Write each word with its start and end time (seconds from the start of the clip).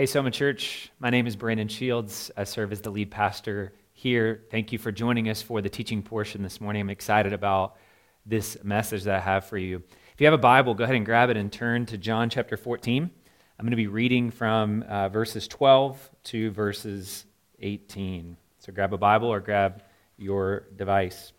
Hey, 0.00 0.06
Soma 0.06 0.30
Church. 0.30 0.90
My 0.98 1.10
name 1.10 1.26
is 1.26 1.36
Brandon 1.36 1.68
Shields. 1.68 2.30
I 2.34 2.44
serve 2.44 2.72
as 2.72 2.80
the 2.80 2.88
lead 2.88 3.10
pastor 3.10 3.74
here. 3.92 4.44
Thank 4.50 4.72
you 4.72 4.78
for 4.78 4.90
joining 4.90 5.28
us 5.28 5.42
for 5.42 5.60
the 5.60 5.68
teaching 5.68 6.02
portion 6.02 6.42
this 6.42 6.58
morning. 6.58 6.80
I'm 6.80 6.88
excited 6.88 7.34
about 7.34 7.76
this 8.24 8.56
message 8.64 9.04
that 9.04 9.16
I 9.16 9.20
have 9.20 9.44
for 9.44 9.58
you. 9.58 9.82
If 10.14 10.18
you 10.18 10.26
have 10.26 10.32
a 10.32 10.38
Bible, 10.38 10.72
go 10.72 10.84
ahead 10.84 10.96
and 10.96 11.04
grab 11.04 11.28
it 11.28 11.36
and 11.36 11.52
turn 11.52 11.84
to 11.84 11.98
John 11.98 12.30
chapter 12.30 12.56
14. 12.56 13.02
I'm 13.02 13.62
going 13.62 13.72
to 13.72 13.76
be 13.76 13.88
reading 13.88 14.30
from 14.30 14.86
uh, 14.88 15.10
verses 15.10 15.46
12 15.46 16.10
to 16.24 16.50
verses 16.52 17.26
18. 17.58 18.38
So 18.58 18.72
grab 18.72 18.94
a 18.94 18.96
Bible 18.96 19.28
or 19.28 19.40
grab 19.40 19.82
your 20.16 20.64
device. 20.76 21.34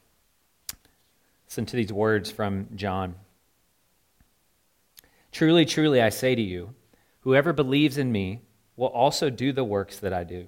Listen 1.48 1.66
to 1.66 1.76
these 1.76 1.92
words 1.92 2.30
from 2.30 2.68
John. 2.76 3.16
Truly, 5.32 5.66
truly, 5.66 6.00
I 6.00 6.10
say 6.10 6.36
to 6.36 6.42
you, 6.44 6.76
whoever 7.22 7.54
believes 7.54 7.98
in 7.98 8.12
me, 8.12 8.42
will 8.82 8.88
also 8.88 9.30
do 9.30 9.54
the 9.54 9.64
works 9.64 10.00
that 10.00 10.12
I 10.12 10.24
do. 10.24 10.48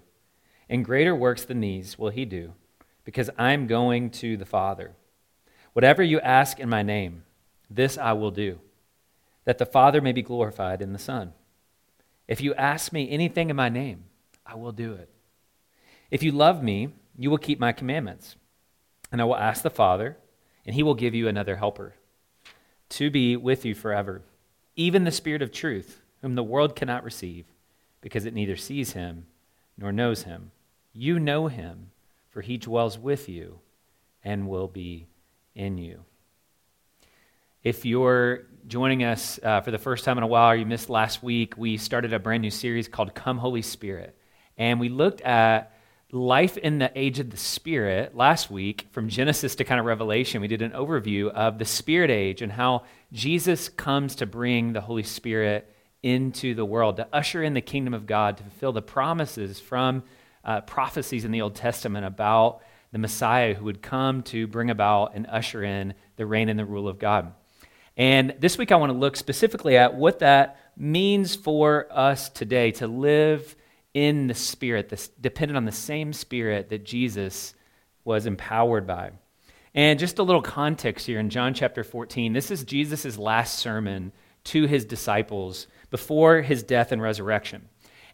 And 0.68 0.84
greater 0.84 1.16
works 1.16 1.46
than 1.46 1.60
these 1.60 2.00
will 2.00 2.10
he 2.10 2.26
do, 2.26 2.54
because 3.06 3.30
I'm 3.38 3.68
going 3.68 4.09
to 4.09 4.38
the 4.38 4.46
Father. 4.46 4.96
Whatever 5.73 6.02
you 6.02 6.20
ask 6.20 6.59
in 6.59 6.68
my 6.68 6.82
name, 6.82 7.26
this 7.70 7.96
I 7.96 8.14
will 8.14 8.32
do, 8.32 8.59
that 9.46 9.59
the 9.59 9.68
Father 9.68 10.02
may 10.02 10.14
be 10.14 10.23
glorified 10.23 10.82
in 10.82 10.94
the 10.94 11.00
Son. 11.00 11.34
If 12.28 12.42
you 12.42 12.56
ask 12.56 12.92
me 12.92 13.08
anything 13.08 13.52
in 13.52 13.56
my 13.56 13.70
name, 13.70 14.06
I 14.48 14.56
will 14.56 14.72
do 14.72 14.94
it. 14.94 15.12
If 16.09 16.23
you 16.23 16.31
love 16.31 16.64
me, 16.64 16.90
you 17.16 17.30
will 17.30 17.38
keep 17.38 17.59
my 17.59 17.72
commandments. 17.72 18.36
And 19.12 19.22
I 19.22 19.26
will 19.26 19.38
ask 19.38 19.62
the 19.62 19.70
Father, 19.70 20.18
and 20.66 20.73
he 20.73 20.81
will 20.81 20.95
give 20.95 21.14
you 21.14 21.28
another 21.28 21.58
helper 21.58 21.94
to 22.90 23.12
be 23.12 23.38
with 23.38 23.64
you 23.64 23.76
forever, 23.76 24.23
even 24.76 25.04
the 25.04 25.12
Spirit 25.12 25.44
of 25.44 25.52
truth, 25.52 26.02
whom 26.23 26.34
the 26.34 26.42
world 26.42 26.76
cannot 26.76 27.04
receive 27.04 27.45
because 28.04 28.26
it 28.26 28.34
neither 28.34 28.58
sees 28.58 28.92
him 28.92 29.26
nor 29.78 29.94
knows 29.94 30.24
him. 30.24 30.52
You 30.92 31.20
know 31.20 31.48
him, 31.48 31.92
for 32.30 32.42
he 32.42 32.58
dwells 32.58 33.00
with 33.00 33.30
you 33.30 33.60
and 34.23 34.48
will 34.50 34.68
be 34.68 35.08
in 35.56 35.78
you. 35.78 36.04
If 37.64 37.86
you're 37.86 38.44
joining 38.68 39.06
us 39.06 39.40
uh, 39.42 39.62
for 39.62 39.72
the 39.72 39.78
first 39.78 40.04
time 40.04 40.18
in 40.18 40.23
a 40.23 40.28
while 40.28 40.52
or 40.52 40.56
you 40.56 40.66
missed 40.66 40.90
last 40.90 41.23
week, 41.23 41.56
we 41.58 41.78
started 41.78 42.14
a 42.14 42.20
brand 42.20 42.42
new 42.42 42.52
series 42.52 42.90
called 42.90 43.16
Come 43.16 43.38
Holy 43.38 43.62
Spirit. 43.62 44.17
And 44.58 44.82
we 44.82 44.90
looked 44.90 45.22
at 45.22 45.72
life 46.12 46.58
in 46.58 46.80
the 46.80 46.92
age 46.95 47.20
of 47.20 47.30
the 47.30 47.38
Spirit 47.38 48.16
last 48.17 48.52
week, 48.52 48.88
from 48.92 49.08
Genesis 49.08 49.56
to 49.56 49.64
kind 49.64 49.80
of 49.80 49.86
Revelation. 49.86 50.42
We 50.42 50.50
did 50.50 50.62
an 50.62 50.72
overview 50.72 51.30
of 51.30 51.58
the 51.58 51.66
Spirit 51.66 52.12
age 52.12 52.42
and 52.42 52.52
how 52.52 52.84
Jesus 53.14 53.70
comes 53.70 54.16
to 54.17 54.26
bring 54.26 54.73
the 54.73 54.82
Holy 54.82 55.04
Spirit 55.04 55.73
into 56.04 56.54
the 56.54 56.66
world, 56.66 56.98
to 56.98 57.08
usher 57.14 57.42
in 57.42 57.54
the 57.54 57.62
kingdom 57.62 57.94
of 57.94 58.06
God, 58.06 58.38
to 58.38 58.44
fulfill 58.44 58.73
the 58.73 58.82
promises 58.82 59.59
from 59.59 60.04
uh, 60.44 60.62
prophecies 60.62 61.26
in 61.26 61.32
the 61.32 61.42
Old 61.42 61.56
Testament 61.56 62.06
about 62.06 62.62
the 62.92 63.00
Messiah 63.00 63.56
who 63.56 63.66
would 63.66 63.82
come 63.82 64.22
to 64.23 64.45
bring 64.45 64.70
about 64.70 65.14
and 65.16 65.26
usher 65.28 65.64
in 65.64 65.94
the 66.18 66.26
reign 66.26 66.50
and 66.50 66.60
the 66.60 66.66
rule 66.66 66.88
of 66.88 67.00
God. 67.00 67.34
And 67.95 68.36
this 68.40 68.58
week 68.58 68.72
I 68.72 68.76
want 68.76 68.92
to 68.92 68.98
look 68.98 69.16
specifically 69.16 69.78
at 69.78 69.95
what 69.95 70.20
that 70.20 70.60
means 70.76 71.36
for 71.36 71.88
us 71.90 72.30
today 72.30 72.72
to 72.72 72.88
live 72.88 73.56
in 73.94 74.28
the 74.28 74.34
Spirit, 74.34 74.90
this, 74.90 75.08
dependent 75.08 75.58
on 75.58 75.66
the 75.66 75.72
same 75.72 76.14
Spirit 76.14 76.70
that 76.70 76.84
Jesus 76.84 77.54
was 78.04 78.26
empowered 78.26 78.86
by. 78.88 79.12
And 79.76 80.00
just 80.00 80.20
a 80.20 80.23
little 80.23 80.42
context 80.42 81.06
here 81.06 81.20
in 81.20 81.30
John 81.30 81.54
chapter 81.54 81.84
14, 81.84 82.34
this 82.34 82.52
is 82.52 82.64
Jesus' 82.64 83.17
last 83.17 83.60
sermon 83.60 84.12
to 84.45 84.66
his 84.66 84.86
disciples 84.86 85.67
before 85.94 86.41
his 86.41 86.63
death 86.63 86.91
and 86.91 87.03
resurrection. 87.03 87.69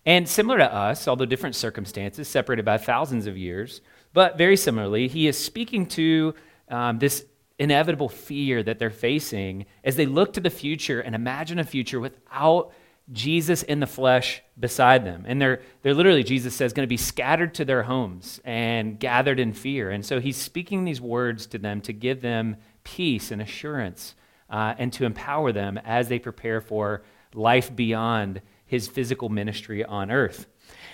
And 0.06 0.28
similar 0.28 0.58
to 0.58 0.74
us, 0.74 1.08
although 1.08 1.24
different 1.24 1.56
circumstances, 1.56 2.28
separated 2.28 2.66
by 2.66 2.78
thousands 2.78 3.26
of 3.26 3.38
years, 3.38 3.80
but 4.12 4.38
very 4.38 4.58
similarly, 4.58 5.08
he 5.08 5.28
is 5.28 5.38
speaking 5.42 5.86
to 5.86 6.36
um, 6.68 7.00
this 7.00 7.24
inevitable 7.58 8.10
fear 8.10 8.62
that 8.64 8.80
they're 8.80 8.90
facing 8.90 9.66
as 9.86 9.96
they 9.96 10.06
look 10.06 10.34
to 10.34 10.42
the 10.42 10.50
future 10.50 11.00
and 11.00 11.16
imagine 11.16 11.58
a 11.58 11.64
future 11.64 12.02
without 12.02 12.74
Jesus 13.14 13.64
in 13.64 13.80
the 13.80 13.88
flesh 13.88 14.42
beside 14.60 15.06
them. 15.06 15.24
And 15.26 15.42
they're, 15.42 15.62
they're 15.82 15.94
literally, 15.94 16.26
Jesus 16.26 16.54
says, 16.54 16.74
going 16.74 16.86
to 16.86 16.90
be 16.90 16.98
scattered 16.98 17.54
to 17.56 17.64
their 17.64 17.84
homes 17.84 18.42
and 18.44 19.00
gathered 19.00 19.40
in 19.40 19.54
fear. 19.54 19.90
And 19.90 20.06
so 20.06 20.20
he's 20.20 20.36
speaking 20.36 20.84
these 20.84 21.00
words 21.00 21.48
to 21.48 21.58
them 21.58 21.80
to 21.84 21.94
give 21.94 22.20
them 22.20 22.58
peace 22.84 23.32
and 23.32 23.42
assurance 23.42 24.16
uh, 24.50 24.76
and 24.78 24.92
to 24.92 25.06
empower 25.06 25.54
them 25.54 25.80
as 25.86 26.10
they 26.10 26.20
prepare 26.20 26.60
for 26.60 27.04
life 27.34 27.76
beyond 27.76 28.42
his 28.66 28.88
physical 28.88 29.30
ministry 29.30 29.84
on 29.84 30.12
earth. 30.12 30.48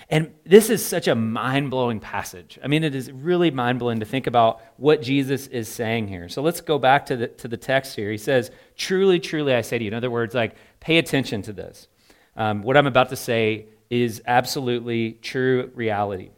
And 0.08 0.34
this 0.44 0.70
is 0.70 0.84
such 0.84 1.08
a 1.08 1.14
mind 1.14 1.70
blowing 1.70 1.98
passage. 1.98 2.58
I 2.62 2.68
mean, 2.68 2.84
it 2.84 2.94
is 2.94 3.10
really 3.10 3.50
mind 3.50 3.80
blowing 3.80 4.00
to 4.00 4.06
think 4.06 4.26
about 4.26 4.60
what 4.76 5.02
Jesus 5.02 5.48
is 5.48 5.68
saying 5.68 6.08
here. 6.08 6.28
So 6.28 6.42
let's 6.42 6.60
go 6.60 6.78
back 6.78 7.06
to 7.06 7.16
the, 7.16 7.28
to 7.28 7.48
the 7.48 7.56
text 7.56 7.96
here. 7.96 8.10
He 8.10 8.18
says, 8.18 8.50
Truly, 8.76 9.18
truly, 9.18 9.52
I 9.52 9.62
say 9.62 9.78
to 9.78 9.84
you. 9.84 9.88
In 9.88 9.94
other 9.94 10.10
words, 10.10 10.34
like, 10.34 10.54
pay 10.80 10.98
attention 10.98 11.42
to 11.42 11.52
this. 11.52 11.88
Um, 12.36 12.62
what 12.62 12.76
I'm 12.76 12.86
about 12.86 13.08
to 13.08 13.16
say 13.16 13.66
is 13.90 14.22
absolutely 14.26 15.12
true 15.12 15.70
reality. 15.74 16.30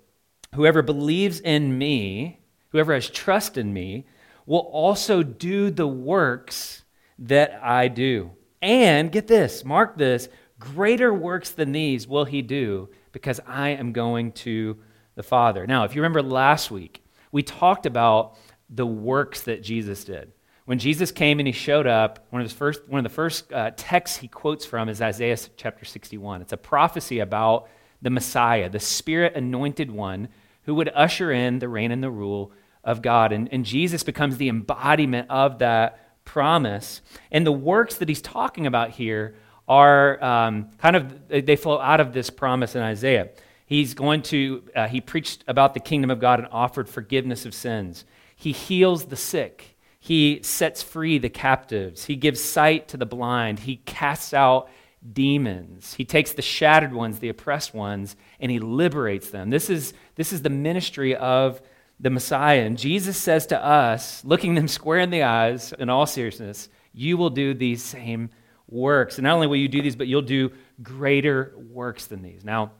Whoever 0.55 0.83
believes 0.83 1.41
in 1.41 1.77
me, 1.77 2.41
whoever 2.71 2.95
has 2.95 3.11
trust 3.11 3.59
in 3.59 3.73
me, 3.73 4.07
will 4.47 4.59
also 4.61 5.23
do 5.23 5.71
the 5.71 5.87
works 5.87 6.85
that 7.19 7.61
I 7.63 7.89
do. 7.89 8.31
And 8.61 9.13
get 9.13 9.27
this, 9.27 9.65
mark 9.65 9.97
this, 9.97 10.29
greater 10.59 11.13
works 11.15 11.51
than 11.51 11.73
these 11.73 12.09
will 12.09 12.25
he 12.25 12.43
do 12.43 12.89
because 13.13 13.41
I 13.47 13.71
am 13.71 13.93
going 13.93 14.33
to 14.33 14.79
the 15.15 15.23
Father. 15.23 15.67
Now, 15.67 15.85
if 15.85 15.95
you 15.95 16.03
remember 16.03 16.23
last 16.23 16.71
week, 16.71 17.05
we 17.33 17.43
talked 17.43 17.87
about 17.87 18.37
the 18.71 18.87
works 18.87 19.43
that 19.43 19.63
Jesus 19.63 20.05
did. 20.05 20.33
When 20.65 20.79
Jesus 20.79 21.11
came 21.13 21.39
and 21.41 21.47
he 21.47 21.53
showed 21.53 21.87
up, 21.87 22.27
one 22.31 22.43
of, 22.43 22.47
his 22.47 22.53
first, 22.53 22.87
one 22.89 22.99
of 22.99 23.11
the 23.11 23.15
first 23.15 23.53
uh, 23.53 23.71
texts 23.77 24.19
he 24.19 24.29
quotes 24.29 24.67
from 24.67 24.89
is 24.89 25.01
Isaiah 25.01 25.39
chapter 25.57 25.85
61. 25.85 26.43
It's 26.43 26.53
a 26.53 26.59
prophecy 26.59 27.21
about 27.21 27.69
the 28.03 28.11
Messiah, 28.11 28.69
the 28.69 28.79
Spirit 28.79 29.35
anointed 29.35 29.91
one 29.91 30.29
who 30.63 30.75
would 30.75 30.91
usher 30.95 31.33
in 31.33 31.59
the 31.59 31.69
reign 31.69 31.91
and 31.91 32.03
the 32.03 32.11
rule 32.11 32.53
of 32.85 33.01
God. 33.01 33.33
And, 33.33 33.49
and 33.53 33.65
Jesus 33.65 34.03
becomes 34.03 34.37
the 34.37 34.49
embodiment 34.49 35.31
of 35.31 35.61
that 35.61 36.08
promise. 36.29 37.01
And 37.33 37.47
the 37.47 37.53
works 37.53 37.97
that 37.97 38.09
he's 38.09 38.21
talking 38.21 38.67
about 38.67 38.91
here 38.91 39.35
are 39.67 40.23
um, 40.23 40.69
kind 40.77 40.95
of, 40.95 41.29
they 41.29 41.57
flow 41.57 41.81
out 41.81 42.01
of 42.01 42.13
this 42.13 42.29
promise 42.29 42.75
in 42.75 42.83
Isaiah. 42.83 43.31
He's 43.65 43.95
going 43.95 44.23
to, 44.25 44.63
uh, 44.77 44.89
he 44.89 45.01
preached 45.01 45.43
about 45.47 45.73
the 45.73 45.81
kingdom 45.81 46.11
of 46.11 46.21
God 46.21 46.39
and 46.39 46.49
offered 46.53 46.89
forgiveness 46.89 47.47
of 47.47 47.55
sins. 47.55 48.05
He 48.37 48.53
heals 48.53 49.07
the 49.07 49.17
sick. 49.17 49.77
He 49.99 50.41
sets 50.43 50.83
free 50.83 51.19
the 51.19 51.31
captives. 51.31 52.05
He 52.05 52.17
gives 52.17 52.41
sight 52.43 52.89
to 52.89 52.97
the 52.97 53.07
blind. 53.07 53.61
He 53.61 53.77
casts 53.77 54.35
out 54.35 54.69
demons. 55.13 55.95
He 55.95 56.05
takes 56.05 56.33
the 56.33 56.43
shattered 56.43 56.93
ones, 56.93 57.19
the 57.19 57.31
oppressed 57.31 57.73
ones, 57.75 58.17
and 58.39 58.51
he 58.51 58.59
liberates 58.59 59.31
them. 59.31 59.51
This 59.51 59.71
is, 59.71 59.95
this 60.15 60.33
is 60.33 60.43
the 60.43 60.51
ministry 60.51 61.17
of 61.17 61.61
the 62.01 62.11
Messiah. 62.11 62.63
And 62.63 62.79
Jesus 62.79 63.17
says 63.17 63.47
to 63.47 63.65
us, 63.65 64.25
looking 64.25 64.55
them 64.55 64.69
square 64.69 65.01
in 65.01 65.11
the 65.11 65.23
eyes, 65.23 65.73
in 65.79 65.89
all 65.89 66.07
seriousness, 66.07 66.69
you 66.93 67.17
will 67.17 67.31
do 67.31 67.55
these 67.55 67.83
same 67.83 68.31
works. 68.69 69.19
And 69.19 69.25
not 69.25 69.35
only 69.35 69.47
will 69.47 69.57
you 69.57 69.69
do 69.69 69.83
these, 69.83 69.97
but 69.97 70.07
you'll 70.07 70.23
do 70.23 70.51
greater 70.83 71.55
works 71.71 72.07
than 72.07 72.23
these. 72.23 72.45
Now, 72.45 72.73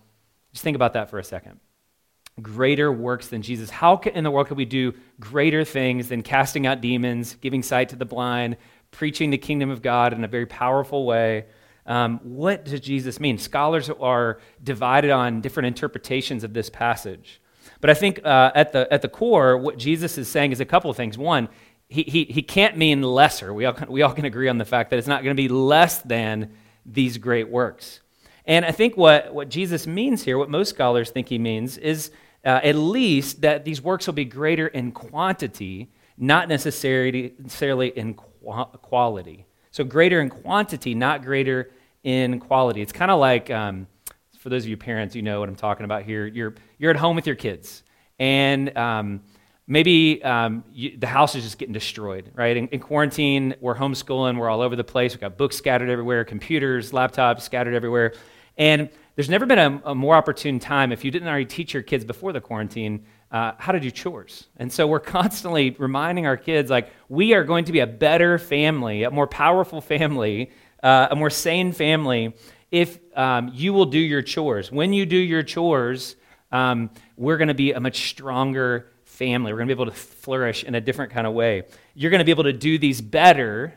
just 0.53 0.65
think 0.65 0.77
about 0.77 0.93
that 0.95 1.11
for 1.11 1.19
a 1.19 1.25
second. 1.25 1.61
Greater 2.41 2.93
works 2.93 3.29
than 3.29 3.43
Jesus. 3.43 3.69
How 3.69 3.97
in 3.99 4.23
the 4.23 4.31
world 4.31 4.47
could 4.47 4.57
we 4.57 4.65
do 4.65 4.95
greater 5.19 5.65
things 5.65 6.09
than 6.09 6.23
casting 6.23 6.67
out 6.67 6.81
demons, 6.81 7.35
giving 7.41 7.63
sight 7.63 7.89
to 7.89 7.97
the 7.97 8.05
blind, 8.05 8.57
preaching 8.93 9.31
the 9.31 9.39
kingdom 9.39 9.71
of 9.71 9.83
God 9.83 10.13
in 10.13 10.23
a 10.23 10.29
very 10.29 10.47
powerful 10.47 11.05
way? 11.05 11.47
Um, 11.85 12.21
what 12.23 12.65
does 12.67 12.81
Jesus 12.81 13.19
mean? 13.19 13.39
Scholars 13.39 13.91
are 13.91 14.39
divided 14.63 15.11
on 15.11 15.41
different 15.41 15.67
interpretations 15.67 16.45
of 16.45 16.53
this 16.53 16.71
passage. 16.71 17.41
But 17.81 17.91
I 17.91 17.95
think 17.95 18.25
uh, 18.25 18.51
at, 18.55 18.73
the, 18.73 18.93
at 18.93 19.03
the 19.03 19.09
core, 19.09 19.57
what 19.57 19.79
Jesus 19.79 20.19
is 20.19 20.29
saying 20.29 20.53
is 20.53 20.61
a 20.61 20.65
couple 20.65 20.91
of 20.91 20.97
things. 20.97 21.17
One, 21.17 21.49
he, 21.89 22.03
he, 22.03 22.25
he 22.25 22.43
can't 22.43 22.77
mean 22.77 23.03
lesser. 23.03 23.55
We 23.55 23.65
all, 23.65 23.77
we 23.89 24.03
all 24.03 24.13
can 24.13 24.25
agree 24.25 24.49
on 24.49 24.59
the 24.59 24.65
fact 24.65 24.91
that 24.91 24.99
it's 24.99 25.09
not 25.09 25.23
going 25.23 25.35
to 25.37 25.41
be 25.41 25.49
less 25.49 26.01
than 26.01 26.53
these 26.85 27.19
great 27.19 27.49
works. 27.49 28.01
And 28.45 28.65
I 28.65 28.73
think 28.73 28.97
what, 28.97 29.33
what 29.33 29.49
Jesus 29.49 29.87
means 29.87 30.23
here, 30.23 30.39
what 30.39 30.51
most 30.51 30.71
scholars 30.71 31.11
think 31.11 31.29
he 31.29 31.39
means, 31.39 31.77
is 31.79 32.11
uh, 32.45 32.61
at 32.63 32.77
least 32.77 33.43
that 33.43 33.65
these 33.65 33.83
works 33.83 34.07
will 34.07 34.15
be 34.15 34.25
greater 34.25 34.67
in 34.67 34.93
quantity, 34.93 35.91
not 36.17 36.49
necessarily, 36.49 37.35
necessarily 37.39 37.89
in 37.89 38.15
quality. 38.15 39.47
So 39.71 39.85
greater 39.85 40.21
in 40.21 40.31
quantity, 40.31 40.95
not 40.95 41.23
greater 41.23 41.71
in 42.03 42.41
quality. 42.41 42.81
It's 42.81 42.93
kind 42.93 43.11
of 43.11 43.21
like 43.21 43.51
um, 43.51 43.87
for 44.39 44.49
those 44.49 44.65
of 44.65 44.71
you 44.71 44.77
parents, 44.77 45.15
you 45.15 45.23
know 45.23 45.41
what 45.41 45.49
I'm 45.49 45.57
talking 45.57 45.85
about 45.85 46.05
here. 46.05 46.27
You're, 46.27 46.55
you're 46.79 46.91
at 46.91 46.97
home 46.97 47.17
with 47.17 47.27
your 47.27 47.37
kids, 47.37 47.83
and 48.19 48.77
um, 48.77 49.21
maybe 49.67 50.23
um, 50.25 50.65
you, 50.73 50.97
the 50.97 51.07
house 51.07 51.35
is 51.35 51.45
just 51.45 51.59
getting 51.59 51.75
destroyed, 51.75 52.33
right? 52.35 52.57
In, 52.57 52.69
in, 52.69 52.81
quarantine, 52.81 53.55
we're 53.61 53.77
homeschooling, 53.77 54.39
we're 54.39 54.49
all 54.49 54.63
over 54.63 54.75
the 54.75 54.85
place. 54.85 55.13
We've 55.13 55.21
got 55.21 55.37
books 55.37 55.57
scattered 55.57 55.91
everywhere, 55.91 56.25
computers, 56.25 56.93
laptops 56.93 57.43
scattered 57.43 57.75
everywhere. 57.75 58.15
And 58.57 58.89
there's 59.15 59.29
never 59.29 59.47
been 59.47 59.59
a, 59.59 59.83
a, 59.91 59.95
more 59.95 60.15
opportune 60.17 60.59
time 60.59 60.91
if 60.91 61.05
you 61.05 61.11
didn't 61.11 61.29
already 61.29 61.45
teach 61.45 61.75
your 61.75 61.83
kids 61.83 62.05
before 62.05 62.33
the 62.33 62.41
quarantine 62.41 63.05
uh, 63.31 63.53
how 63.59 63.73
to 63.73 63.81
do 63.81 63.91
chores. 63.91 64.47
And 64.57 64.73
so 64.73 64.87
we're 64.87 65.01
constantly 65.19 65.77
reminding 65.79 66.27
our 66.27 66.37
kids, 66.37 66.71
like, 66.71 66.91
we 67.09 67.35
are 67.35 67.45
going 67.45 67.65
to 67.67 67.73
be 67.73 67.81
a 67.81 67.87
better 67.87 68.39
family, 68.39 69.03
a 69.03 69.11
more 69.11 69.27
powerful 69.27 69.81
family, 69.81 70.51
uh, 70.83 71.09
a 71.11 71.17
more 71.17 71.31
sane 71.31 71.73
family 71.73 72.35
if 72.71 72.99
um, 73.17 73.51
you 73.55 73.73
will 73.73 73.87
do 73.87 73.99
your 73.99 74.23
chores. 74.23 74.71
When 74.71 74.93
you 74.93 75.07
do 75.07 75.17
your 75.17 75.43
chores, 75.43 76.17
um, 76.53 76.91
we're 77.17 77.37
going 77.37 77.49
to 77.49 77.55
be 77.55 77.73
a 77.73 77.81
much 77.81 78.09
stronger 78.11 78.91
family. 79.05 79.53
We're 79.53 79.59
going 79.59 79.69
to 79.69 79.75
be 79.75 79.83
able 79.83 79.93
to 79.93 79.99
flourish 79.99 80.65
in 80.65 80.75
a 80.75 80.81
different 80.81 81.13
kind 81.13 81.27
of 81.27 81.35
way. 81.35 81.65
You're 81.95 82.11
going 82.11 82.21
to 82.21 82.25
be 82.25 82.31
able 82.31 82.45
to 82.45 82.53
do 82.53 82.79
these 82.79 83.01
better 83.01 83.75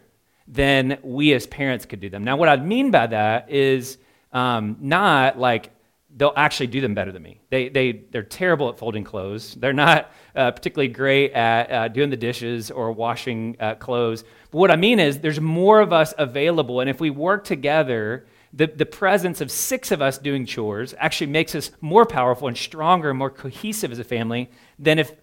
than 0.48 1.00
we 1.04 1.34
as 1.34 1.48
parents 1.48 1.86
could 1.86 2.00
do 2.00 2.10
them. 2.10 2.24
Now, 2.24 2.36
what 2.36 2.50
I 2.50 2.58
mean 2.58 2.92
by 2.92 3.08
that 3.08 3.50
is 3.50 3.98
um, 4.34 4.78
not 4.80 5.40
like 5.40 5.72
they'll 6.16 6.34
actually 6.36 6.68
do 6.68 6.82
them 6.82 6.94
better 6.94 7.12
than 7.12 7.24
me. 7.24 7.40
They, 7.50 7.70
they, 7.70 7.92
they're 8.12 8.24
terrible 8.24 8.70
at 8.70 8.78
folding 8.78 9.04
clothes. 9.04 9.56
They're 9.56 9.72
not 9.72 10.12
uh, 10.36 10.52
particularly 10.52 10.90
great 10.90 11.32
at 11.32 11.72
uh, 11.72 11.88
doing 11.88 12.10
the 12.10 12.18
dishes 12.18 12.70
or 12.70 12.92
washing 12.92 13.56
uh, 13.60 13.76
clothes. 13.76 14.24
But 14.52 14.58
what 14.58 14.72
I 14.72 14.76
mean 14.76 15.00
is, 15.00 15.20
there's 15.20 15.40
more 15.40 15.80
of 15.80 15.94
us 15.94 16.14
available. 16.18 16.82
And 16.82 16.90
if 16.90 17.00
we 17.00 17.10
work 17.10 17.46
together, 17.46 18.26
the, 18.54 18.68
the 18.68 18.86
presence 18.86 19.42
of 19.42 19.50
six 19.50 19.92
of 19.92 20.02
us 20.02 20.18
doing 20.18 20.46
chores 20.46 20.94
actually 20.98 21.28
makes 21.28 21.56
us 21.56 21.72
more 21.80 22.06
powerful 22.06 22.48
and 22.48 22.58
stronger 22.58 23.10
and 23.10 23.20
more 23.20 23.30
cohesive 23.30 23.92
as 23.92 24.00
a 24.00 24.04
family 24.04 24.50
than 24.78 25.00
if 25.00 25.14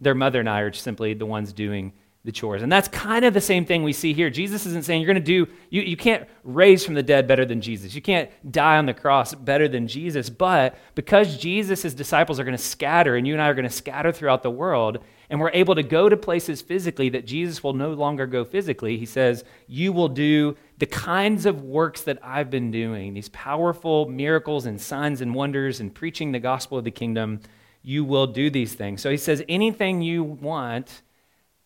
their 0.00 0.14
mother 0.14 0.40
and 0.40 0.48
I 0.48 0.60
are 0.60 0.72
simply 0.72 1.14
the 1.14 1.26
ones 1.26 1.52
doing 1.52 1.94
the 2.24 2.32
chores. 2.32 2.62
And 2.62 2.72
that's 2.72 2.88
kind 2.88 3.24
of 3.26 3.34
the 3.34 3.40
same 3.40 3.66
thing 3.66 3.82
we 3.82 3.92
see 3.92 4.14
here. 4.14 4.30
Jesus 4.30 4.64
isn't 4.64 4.86
saying 4.86 5.02
you're 5.02 5.12
going 5.12 5.22
to 5.22 5.44
do, 5.44 5.46
you, 5.68 5.82
you 5.82 5.96
can't 5.96 6.26
raise 6.42 6.82
from 6.82 6.94
the 6.94 7.02
dead 7.02 7.28
better 7.28 7.44
than 7.44 7.60
Jesus. 7.60 7.94
You 7.94 8.00
can't 8.00 8.30
die 8.50 8.78
on 8.78 8.86
the 8.86 8.94
cross 8.94 9.34
better 9.34 9.68
than 9.68 9.86
Jesus. 9.86 10.30
But 10.30 10.74
because 10.94 11.36
Jesus' 11.36 11.92
disciples 11.92 12.40
are 12.40 12.44
going 12.44 12.56
to 12.56 12.62
scatter, 12.62 13.16
and 13.16 13.26
you 13.26 13.34
and 13.34 13.42
I 13.42 13.48
are 13.48 13.54
going 13.54 13.68
to 13.68 13.70
scatter 13.70 14.10
throughout 14.10 14.42
the 14.42 14.50
world, 14.50 15.04
and 15.28 15.38
we're 15.38 15.50
able 15.50 15.74
to 15.74 15.82
go 15.82 16.08
to 16.08 16.16
places 16.16 16.62
physically 16.62 17.10
that 17.10 17.26
Jesus 17.26 17.62
will 17.62 17.74
no 17.74 17.92
longer 17.92 18.26
go 18.26 18.42
physically, 18.42 18.96
he 18.96 19.06
says, 19.06 19.44
You 19.66 19.92
will 19.92 20.08
do 20.08 20.56
the 20.78 20.86
kinds 20.86 21.44
of 21.44 21.62
works 21.62 22.02
that 22.02 22.18
I've 22.22 22.50
been 22.50 22.70
doing, 22.70 23.12
these 23.12 23.28
powerful 23.30 24.08
miracles 24.08 24.64
and 24.64 24.80
signs 24.80 25.20
and 25.20 25.34
wonders 25.34 25.80
and 25.80 25.94
preaching 25.94 26.32
the 26.32 26.40
gospel 26.40 26.78
of 26.78 26.84
the 26.84 26.90
kingdom. 26.90 27.40
You 27.82 28.02
will 28.02 28.26
do 28.26 28.48
these 28.48 28.72
things. 28.72 29.02
So 29.02 29.10
he 29.10 29.18
says, 29.18 29.44
Anything 29.46 30.00
you 30.00 30.24
want 30.24 31.02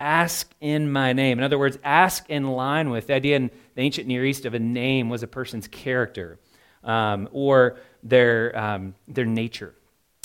ask 0.00 0.50
in 0.61 0.91
my 0.91 1.12
name. 1.12 1.39
In 1.39 1.45
other 1.45 1.59
words, 1.59 1.79
ask 1.83 2.29
in 2.29 2.47
line 2.49 2.91
with 2.91 3.09
the 3.09 3.15
idea 3.15 3.37
in 3.37 3.50
the 3.75 3.83
ancient 3.83 4.06
Near 4.06 4.25
East 4.25 4.45
of 4.45 4.55
a 4.55 4.59
name 4.59 5.09
was 5.09 5.23
a 5.23 5.27
person's 5.27 5.69
character 5.69 6.39
um, 6.85 7.29
or 7.33 7.79
their, 8.03 8.56
um, 8.59 8.95
their 9.06 9.25
nature. 9.25 9.75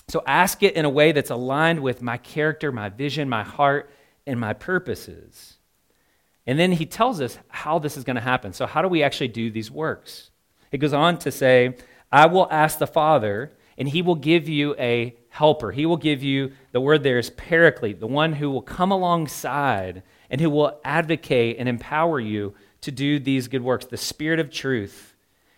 So 0.07 0.21
ask 0.27 0.63
it 0.63 0.75
in 0.75 0.85
a 0.85 0.89
way 0.89 1.11
that's 1.11 1.29
aligned 1.29 1.79
with 1.79 2.01
my 2.01 2.17
character, 2.17 2.71
my 2.71 2.89
vision, 2.89 3.29
my 3.29 3.43
heart, 3.43 3.89
and 4.27 4.39
my 4.39 4.53
purposes. 4.53 5.57
And 6.45 6.59
then 6.59 6.73
he 6.73 6.85
tells 6.85 7.21
us 7.21 7.37
how 7.47 7.79
this 7.79 7.97
is 7.97 8.03
going 8.03 8.15
to 8.15 8.21
happen. 8.21 8.53
So, 8.53 8.65
how 8.65 8.81
do 8.81 8.87
we 8.87 9.01
actually 9.01 9.29
do 9.29 9.49
these 9.49 9.71
works? 9.71 10.29
It 10.71 10.79
goes 10.79 10.93
on 10.93 11.19
to 11.19 11.31
say, 11.31 11.77
I 12.11 12.25
will 12.27 12.47
ask 12.51 12.79
the 12.79 12.87
Father, 12.87 13.53
and 13.77 13.87
he 13.87 14.01
will 14.01 14.15
give 14.15 14.49
you 14.49 14.75
a 14.77 15.15
helper. 15.33 15.71
He 15.71 15.87
will 15.87 15.97
give 15.97 16.21
you, 16.21 16.51
the 16.73 16.79
word 16.79 17.01
there 17.01 17.17
is 17.17 17.31
paraclete, 17.31 17.99
the 17.99 18.05
one 18.05 18.33
who 18.33 18.51
will 18.51 18.61
come 18.61 18.91
alongside 18.91 20.03
and 20.29 20.39
who 20.39 20.47
will 20.47 20.79
advocate 20.85 21.55
and 21.57 21.67
empower 21.67 22.19
you 22.19 22.53
to 22.81 22.91
do 22.91 23.17
these 23.17 23.47
good 23.47 23.63
works, 23.63 23.87
the 23.87 23.97
Spirit 23.97 24.39
of 24.39 24.51
truth. 24.51 25.15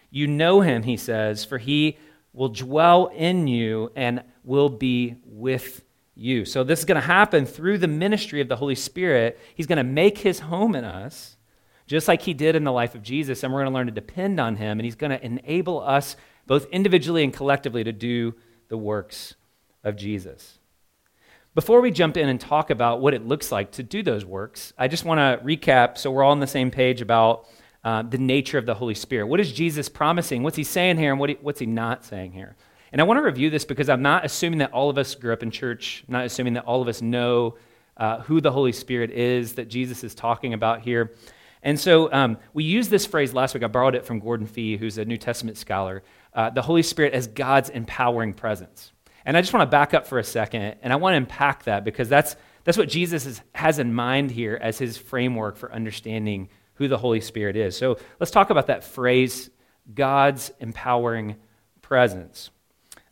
You 0.10 0.27
know 0.27 0.62
him, 0.62 0.83
he 0.83 0.95
says, 0.95 1.44
for 1.44 1.57
he 1.57 1.98
will 2.31 2.48
dwell 2.48 3.07
in 3.07 3.48
you 3.48 3.92
and 3.98 4.24
will 4.45 4.69
be 4.69 5.18
with 5.25 5.83
you. 6.16 6.45
So 6.45 6.63
this 6.63 6.80
is 6.80 6.86
going 6.86 7.01
to 7.01 7.06
happen 7.06 7.45
through 7.45 7.80
the 7.80 7.89
ministry 7.89 8.39
of 8.39 8.48
the 8.48 8.56
Holy 8.56 8.75
Spirit. 8.75 9.38
He's 9.56 9.68
going 9.68 9.75
to 9.75 9.83
make 9.83 10.19
his 10.19 10.39
home 10.39 10.74
in 10.75 10.86
us, 10.86 11.36
just 11.86 12.07
like 12.07 12.22
he 12.22 12.33
did 12.33 12.56
in 12.56 12.63
the 12.63 12.72
life 12.72 12.95
of 12.95 13.04
Jesus, 13.04 13.44
and 13.44 13.51
we're 13.51 13.63
going 13.63 13.74
to 13.74 13.75
learn 13.75 13.88
to 13.88 13.92
depend 13.92 14.39
on 14.39 14.56
him, 14.56 14.80
and 14.80 14.86
he's 14.86 14.95
going 14.95 15.12
to 15.12 15.25
enable 15.25 15.81
us 15.81 16.16
both 16.48 16.66
individually 16.68 17.25
and 17.25 17.33
collectively 17.33 17.83
to 17.83 17.92
do 17.92 18.36
the 18.69 18.77
works 18.77 19.36
of 19.85 19.95
Jesus. 19.95 20.59
Before 21.53 21.79
we 21.79 21.89
jump 21.89 22.17
in 22.17 22.27
and 22.27 22.41
talk 22.41 22.69
about 22.69 22.99
what 22.99 23.13
it 23.13 23.25
looks 23.25 23.49
like 23.49 23.71
to 23.73 23.83
do 23.83 24.03
those 24.03 24.25
works, 24.25 24.73
I 24.77 24.89
just 24.89 25.05
want 25.05 25.19
to 25.19 25.45
recap 25.45 25.97
so 25.97 26.11
we're 26.11 26.23
all 26.23 26.33
on 26.33 26.41
the 26.41 26.47
same 26.47 26.69
page 26.69 26.99
about 26.99 27.47
uh, 27.85 28.01
the 28.01 28.17
nature 28.17 28.57
of 28.57 28.65
the 28.65 28.73
Holy 28.73 28.95
Spirit. 28.95 29.27
What 29.27 29.39
is 29.39 29.53
Jesus 29.53 29.87
promising? 29.87 30.43
What's 30.43 30.57
he 30.57 30.65
saying 30.65 30.97
here, 30.97 31.11
and 31.11 31.19
what 31.19 31.29
he, 31.29 31.37
what's 31.39 31.61
he 31.61 31.65
not 31.65 32.03
saying 32.03 32.33
here? 32.33 32.57
And 32.91 32.99
I 32.99 33.05
want 33.05 33.19
to 33.19 33.23
review 33.23 33.49
this 33.49 33.63
because 33.63 33.87
I'm 33.87 34.01
not 34.01 34.25
assuming 34.25 34.59
that 34.59 34.73
all 34.73 34.89
of 34.89 34.97
us 34.97 35.15
grew 35.15 35.31
up 35.31 35.43
in 35.43 35.51
church, 35.51 36.03
I'm 36.07 36.13
not 36.13 36.25
assuming 36.25 36.53
that 36.53 36.65
all 36.65 36.81
of 36.81 36.89
us 36.89 37.01
know 37.01 37.55
uh, 37.95 38.19
who 38.21 38.41
the 38.41 38.51
Holy 38.51 38.73
Spirit 38.73 39.11
is 39.11 39.53
that 39.53 39.69
Jesus 39.69 40.03
is 40.03 40.13
talking 40.13 40.53
about 40.53 40.81
here. 40.81 41.13
And 41.63 41.79
so 41.79 42.11
um, 42.11 42.38
we 42.53 42.63
used 42.63 42.89
this 42.89 43.05
phrase 43.05 43.33
last 43.33 43.53
week. 43.53 43.63
I 43.63 43.67
borrowed 43.67 43.95
it 43.95 44.05
from 44.05 44.19
Gordon 44.19 44.45
Fee, 44.45 44.77
who's 44.77 44.97
a 44.97 45.05
New 45.05 45.17
Testament 45.17 45.57
scholar. 45.57 46.03
Uh, 46.33 46.49
the 46.49 46.61
Holy 46.61 46.83
Spirit 46.83 47.13
as 47.13 47.27
God's 47.27 47.69
empowering 47.69 48.33
presence. 48.33 48.91
And 49.25 49.36
I 49.36 49.42
just 49.42 49.54
want 49.54 49.63
to 49.63 49.72
back 49.72 49.94
up 49.94 50.06
for 50.06 50.19
a 50.19 50.24
second, 50.24 50.75
and 50.83 50.94
I 50.94 50.98
want 50.98 51.13
to 51.13 51.18
unpack 51.18 51.63
that 51.63 51.83
because 51.83 52.07
that's, 52.07 52.36
that's 52.63 52.77
what 52.77 52.88
Jesus 52.88 53.25
is, 53.25 53.42
has 53.54 53.80
in 53.80 53.94
mind 53.94 54.30
here 54.30 54.57
as 54.62 54.77
his 54.77 54.98
framework 54.98 55.57
for 55.57 55.72
understanding 55.74 56.50
who 56.75 56.88
the 56.88 56.98
Holy 56.98 57.22
Spirit 57.22 57.56
is. 57.56 57.75
So 57.75 57.98
let's 58.19 58.31
talk 58.31 58.51
about 58.51 58.68
that 58.68 58.83
phrase, 58.83 59.50
God's 59.94 60.51
empowering 60.60 61.38
presence. 61.81 62.51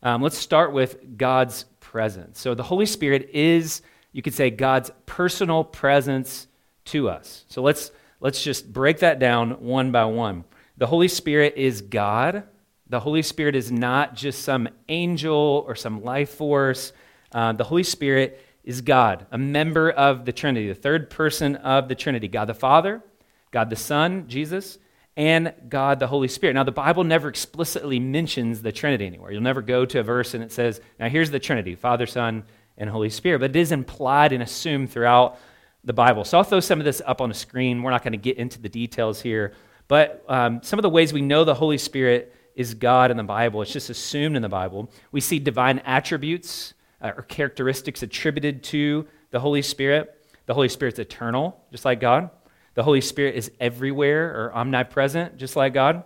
Um, 0.03 0.21
let's 0.21 0.37
start 0.37 0.73
with 0.73 1.17
God's 1.17 1.65
presence. 1.79 2.39
So 2.39 2.53
the 2.53 2.63
Holy 2.63 2.85
Spirit 2.85 3.29
is, 3.33 3.81
you 4.11 4.21
could 4.21 4.33
say, 4.33 4.49
God's 4.49 4.91
personal 5.05 5.63
presence 5.63 6.47
to 6.85 7.09
us. 7.09 7.45
So 7.47 7.61
let's, 7.61 7.91
let's 8.19 8.43
just 8.43 8.71
break 8.71 8.99
that 8.99 9.17
down 9.17 9.61
one 9.61 9.91
by 9.91 10.05
one. 10.05 10.43
The 10.77 10.87
Holy 10.87 11.07
Spirit 11.07 11.55
is 11.55 11.81
God 11.81 12.43
the 12.93 12.99
Holy 12.99 13.23
Spirit 13.23 13.55
is 13.55 13.71
not 13.71 14.13
just 14.13 14.43
some 14.43 14.69
angel 14.87 15.65
or 15.67 15.73
some 15.73 16.03
life 16.03 16.29
force. 16.29 16.93
Uh, 17.31 17.51
the 17.51 17.63
Holy 17.63 17.81
Spirit 17.81 18.39
is 18.63 18.81
God, 18.81 19.25
a 19.31 19.37
member 19.37 19.89
of 19.89 20.25
the 20.25 20.31
Trinity, 20.31 20.67
the 20.67 20.75
third 20.75 21.09
person 21.09 21.55
of 21.55 21.87
the 21.87 21.95
Trinity 21.95 22.27
God 22.27 22.45
the 22.45 22.53
Father, 22.53 23.01
God 23.49 23.71
the 23.71 23.75
Son, 23.75 24.27
Jesus, 24.27 24.77
and 25.17 25.55
God 25.69 25.99
the 25.99 26.05
Holy 26.05 26.27
Spirit. 26.27 26.53
Now, 26.53 26.63
the 26.63 26.71
Bible 26.71 27.03
never 27.03 27.29
explicitly 27.29 27.99
mentions 27.99 28.61
the 28.61 28.71
Trinity 28.71 29.07
anywhere. 29.07 29.31
You'll 29.31 29.41
never 29.41 29.63
go 29.63 29.87
to 29.87 29.99
a 29.99 30.03
verse 30.03 30.35
and 30.35 30.43
it 30.43 30.51
says, 30.51 30.79
now 30.99 31.09
here's 31.09 31.31
the 31.31 31.39
Trinity 31.39 31.73
Father, 31.73 32.05
Son, 32.05 32.43
and 32.77 32.91
Holy 32.91 33.09
Spirit. 33.09 33.39
But 33.39 33.49
it 33.49 33.55
is 33.55 33.71
implied 33.71 34.33
and 34.33 34.43
assumed 34.43 34.91
throughout 34.91 35.39
the 35.83 35.93
Bible. 35.93 36.25
So 36.25 36.37
I'll 36.37 36.43
throw 36.43 36.59
some 36.59 36.77
of 36.77 36.85
this 36.85 37.01
up 37.07 37.21
on 37.21 37.29
the 37.29 37.35
screen. 37.35 37.81
We're 37.81 37.89
not 37.89 38.03
going 38.03 38.11
to 38.11 38.19
get 38.19 38.37
into 38.37 38.61
the 38.61 38.69
details 38.69 39.19
here. 39.19 39.53
But 39.87 40.23
um, 40.27 40.61
some 40.61 40.77
of 40.77 40.83
the 40.83 40.89
ways 40.91 41.11
we 41.11 41.21
know 41.21 41.43
the 41.43 41.55
Holy 41.55 41.79
Spirit 41.79 42.35
is 42.55 42.73
God 42.73 43.11
in 43.11 43.17
the 43.17 43.23
Bible. 43.23 43.61
It's 43.61 43.73
just 43.73 43.89
assumed 43.89 44.35
in 44.35 44.41
the 44.41 44.49
Bible. 44.49 44.91
We 45.11 45.21
see 45.21 45.39
divine 45.39 45.79
attributes 45.79 46.73
uh, 47.01 47.11
or 47.17 47.23
characteristics 47.23 48.03
attributed 48.03 48.63
to 48.63 49.07
the 49.31 49.39
Holy 49.39 49.61
Spirit. 49.61 50.25
The 50.45 50.53
Holy 50.53 50.69
Spirit's 50.69 50.99
eternal, 50.99 51.63
just 51.71 51.85
like 51.85 51.99
God. 51.99 52.29
The 52.75 52.83
Holy 52.83 53.01
Spirit 53.01 53.35
is 53.35 53.51
everywhere 53.59 54.29
or 54.29 54.55
omnipresent, 54.55 55.37
just 55.37 55.55
like 55.55 55.73
God. 55.73 56.03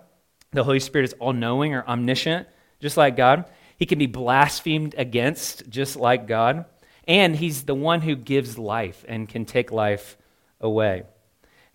The 0.52 0.64
Holy 0.64 0.80
Spirit 0.80 1.06
is 1.06 1.14
all 1.20 1.34
knowing 1.34 1.74
or 1.74 1.88
omniscient, 1.88 2.48
just 2.80 2.98
like 2.98 3.16
God. 3.16 3.46
He 3.78 3.86
can 3.86 4.00
be 4.00 4.08
blasphemed 4.08 4.96
against, 4.98 5.70
just 5.70 5.96
like 5.96 6.28
God. 6.28 6.66
And 7.08 7.36
he's 7.36 7.64
the 7.64 7.76
one 7.76 8.02
who 8.02 8.16
gives 8.16 8.58
life 8.58 9.06
and 9.08 9.30
can 9.30 9.46
take 9.46 9.72
life 9.72 10.18
away. 10.60 11.04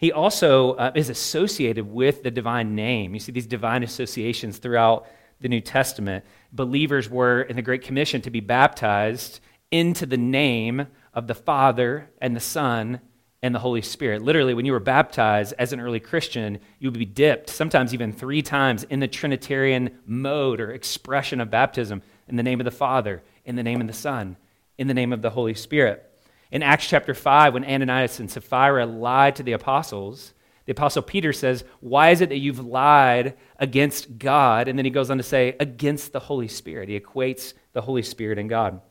He 0.02 0.11
also 0.11 0.73
uh, 0.73 0.90
is 0.97 1.11
associated 1.11 1.88
with 1.88 2.25
the 2.25 2.30
divine 2.32 2.75
name. 2.75 3.14
You 3.14 3.21
see 3.21 3.30
these 3.30 3.47
divine 3.47 3.85
associations 3.85 4.59
throughout 4.59 5.06
the 5.40 5.49
New 5.49 5.61
Testament. 5.61 6.25
Believers 6.52 7.09
were 7.09 7.42
in 7.42 7.54
the 7.54 7.62
Great 7.62 7.82
Commission 7.82 8.21
to 8.23 8.30
be 8.30 8.40
baptized 8.40 9.38
into 9.71 10.04
the 10.04 10.16
name 10.16 10.88
of 11.14 11.28
the 11.28 11.37
Father 11.37 12.11
and 12.21 12.35
the 12.35 12.40
Son 12.40 13.00
and 13.44 13.54
the 13.54 13.61
Holy 13.61 13.80
Spirit. 13.80 14.23
Literally, 14.23 14.54
when 14.54 14.66
you 14.66 14.73
were 14.73 14.80
baptized 14.80 15.54
as 15.56 15.73
an 15.73 15.78
early 15.78 16.00
Christian, 16.00 16.59
you 16.80 16.90
would 16.90 16.99
be 16.99 17.04
dipped, 17.04 17.49
sometimes 17.49 17.94
even 17.94 18.12
three 18.12 18.42
times, 18.42 18.82
in 18.82 18.99
the 18.99 19.06
Trinitarian 19.06 20.00
mode 20.04 20.61
or 20.61 20.73
expression 20.73 21.40
of 21.40 21.49
baptism 21.49 22.02
in 22.26 22.35
the 22.35 22.42
name 22.42 22.61
of 22.61 22.64
the 22.64 22.73
Father, 22.73 23.23
in 23.44 23.54
the 23.54 23.62
name 23.62 23.80
of 23.80 23.87
the 23.87 23.92
Son, 23.92 24.37
in 24.76 24.88
the 24.88 24.94
name 24.94 25.12
of 25.12 25.23
the 25.23 25.30
Holy 25.30 25.54
Spirit. 25.54 26.12
In 26.52 26.62
Acts 26.62 26.87
chapter 26.87 27.14
5, 27.14 27.54
when 27.54 27.64
Ananias 27.64 28.21
and 28.21 28.30
Sapphira 28.30 28.85
lied 28.85 29.37
to 29.37 29.42
the 29.42 29.52
apostles, 29.52 30.35
the 30.66 30.73
apostle 30.73 31.00
Peter 31.00 31.32
says, 31.32 31.64
Why 31.80 32.11
is 32.11 32.21
it 32.21 32.28
that 32.28 32.38
you've 32.38 32.64
lied 32.64 33.38
against 33.59 34.18
God? 34.18 34.68
And 34.68 34.78
then 34.78 34.85
he 34.85 34.90
goes 34.90 35.11
on 35.11 35.16
to 35.16 35.23
say, 35.23 35.56
Against 35.59 36.12
the 36.12 36.21
Holy 36.21 36.49
Spirit. 36.49 36.90
He 36.90 37.00
equates 37.00 37.54
the 37.73 37.80
Holy 37.80 38.02
Spirit 38.02 38.38
and 38.38 38.50
God. 38.50 38.82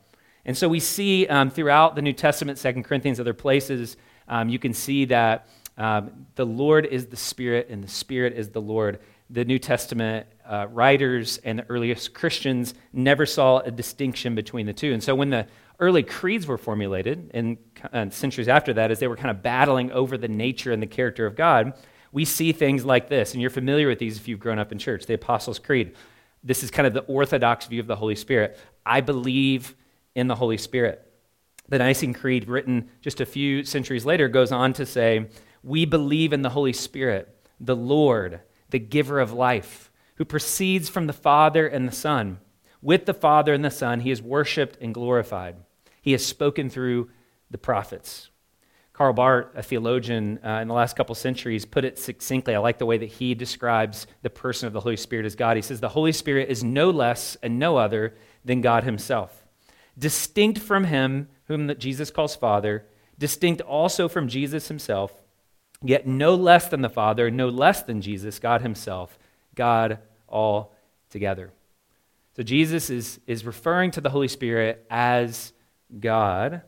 And 0.44 0.58
so 0.58 0.68
we 0.68 0.80
see 0.80 1.28
um, 1.28 1.50
throughout 1.50 1.94
the 1.94 2.02
New 2.02 2.12
Testament, 2.12 2.58
Second 2.58 2.82
Corinthians, 2.82 3.20
other 3.20 3.32
places, 3.32 3.96
um, 4.26 4.48
you 4.48 4.58
can 4.58 4.74
see 4.74 5.04
that 5.04 5.46
um, 5.78 6.26
the 6.34 6.44
Lord 6.44 6.84
is 6.86 7.06
the 7.06 7.16
Spirit 7.16 7.68
and 7.70 7.82
the 7.82 7.88
Spirit 7.88 8.32
is 8.32 8.48
the 8.48 8.60
Lord. 8.60 8.98
The 9.30 9.44
New 9.44 9.60
Testament 9.60 10.26
uh, 10.48 10.66
writers 10.70 11.38
and 11.38 11.60
the 11.60 11.66
earliest 11.68 12.14
Christians 12.14 12.74
never 12.92 13.26
saw 13.26 13.58
a 13.58 13.70
distinction 13.70 14.34
between 14.34 14.66
the 14.66 14.72
two. 14.72 14.92
And 14.92 15.02
so 15.02 15.14
when 15.14 15.30
the 15.30 15.46
early 15.78 16.02
creeds 16.02 16.46
were 16.46 16.58
formulated, 16.58 17.30
and 17.34 17.58
uh, 17.92 18.10
centuries 18.10 18.48
after 18.48 18.72
that, 18.74 18.90
as 18.90 18.98
they 18.98 19.08
were 19.08 19.16
kind 19.16 19.30
of 19.30 19.42
battling 19.42 19.90
over 19.92 20.16
the 20.16 20.28
nature 20.28 20.72
and 20.72 20.82
the 20.82 20.86
character 20.86 21.26
of 21.26 21.36
God, 21.36 21.74
we 22.12 22.24
see 22.24 22.52
things 22.52 22.84
like 22.84 23.08
this. 23.08 23.32
And 23.32 23.40
you're 23.40 23.50
familiar 23.50 23.88
with 23.88 23.98
these 23.98 24.16
if 24.18 24.28
you've 24.28 24.40
grown 24.40 24.58
up 24.58 24.70
in 24.70 24.78
church 24.78 25.06
the 25.06 25.14
Apostles' 25.14 25.58
Creed. 25.58 25.94
This 26.44 26.62
is 26.62 26.70
kind 26.70 26.86
of 26.86 26.92
the 26.92 27.02
orthodox 27.02 27.66
view 27.66 27.80
of 27.80 27.86
the 27.86 27.96
Holy 27.96 28.16
Spirit. 28.16 28.58
I 28.84 29.00
believe 29.00 29.74
in 30.14 30.28
the 30.28 30.34
Holy 30.34 30.58
Spirit. 30.58 31.08
The 31.68 31.78
Nicene 31.78 32.12
Creed, 32.12 32.48
written 32.48 32.90
just 33.00 33.20
a 33.20 33.26
few 33.26 33.64
centuries 33.64 34.04
later, 34.04 34.28
goes 34.28 34.52
on 34.52 34.72
to 34.74 34.84
say, 34.84 35.28
We 35.62 35.84
believe 35.84 36.32
in 36.32 36.42
the 36.42 36.50
Holy 36.50 36.72
Spirit, 36.72 37.34
the 37.60 37.76
Lord, 37.76 38.40
the 38.70 38.78
giver 38.78 39.20
of 39.20 39.32
life, 39.32 39.90
who 40.22 40.26
proceeds 40.26 40.88
from 40.88 41.08
the 41.08 41.12
Father 41.12 41.66
and 41.66 41.88
the 41.88 41.92
Son. 41.92 42.38
With 42.80 43.06
the 43.06 43.12
Father 43.12 43.52
and 43.52 43.64
the 43.64 43.72
Son, 43.72 43.98
he 43.98 44.12
is 44.12 44.22
worshiped 44.22 44.78
and 44.80 44.94
glorified. 44.94 45.56
He 46.00 46.12
has 46.12 46.24
spoken 46.24 46.70
through 46.70 47.10
the 47.50 47.58
prophets. 47.58 48.30
Karl 48.92 49.14
Barth, 49.14 49.48
a 49.56 49.64
theologian 49.64 50.38
uh, 50.44 50.60
in 50.60 50.68
the 50.68 50.74
last 50.74 50.94
couple 50.94 51.16
centuries, 51.16 51.64
put 51.64 51.84
it 51.84 51.98
succinctly. 51.98 52.54
I 52.54 52.60
like 52.60 52.78
the 52.78 52.86
way 52.86 52.98
that 52.98 53.08
he 53.08 53.34
describes 53.34 54.06
the 54.22 54.30
person 54.30 54.68
of 54.68 54.72
the 54.72 54.78
Holy 54.78 54.96
Spirit 54.96 55.26
as 55.26 55.34
God. 55.34 55.56
He 55.56 55.60
says, 55.60 55.80
The 55.80 55.88
Holy 55.88 56.12
Spirit 56.12 56.48
is 56.48 56.62
no 56.62 56.90
less 56.90 57.36
and 57.42 57.58
no 57.58 57.76
other 57.76 58.14
than 58.44 58.60
God 58.60 58.84
Himself. 58.84 59.44
Distinct 59.98 60.60
from 60.60 60.84
Him, 60.84 61.30
whom 61.46 61.76
Jesus 61.80 62.12
calls 62.12 62.36
Father, 62.36 62.86
distinct 63.18 63.60
also 63.62 64.08
from 64.08 64.28
Jesus 64.28 64.68
Himself, 64.68 65.24
yet 65.82 66.06
no 66.06 66.36
less 66.36 66.68
than 66.68 66.82
the 66.82 66.88
Father, 66.88 67.28
no 67.28 67.48
less 67.48 67.82
than 67.82 68.00
Jesus, 68.00 68.38
God 68.38 68.62
Himself, 68.62 69.18
God 69.56 69.98
all 70.32 70.74
together. 71.10 71.52
So 72.36 72.42
Jesus 72.42 72.90
is, 72.90 73.20
is 73.26 73.44
referring 73.44 73.90
to 73.92 74.00
the 74.00 74.10
Holy 74.10 74.28
Spirit 74.28 74.86
as 74.90 75.52
God. 76.00 76.62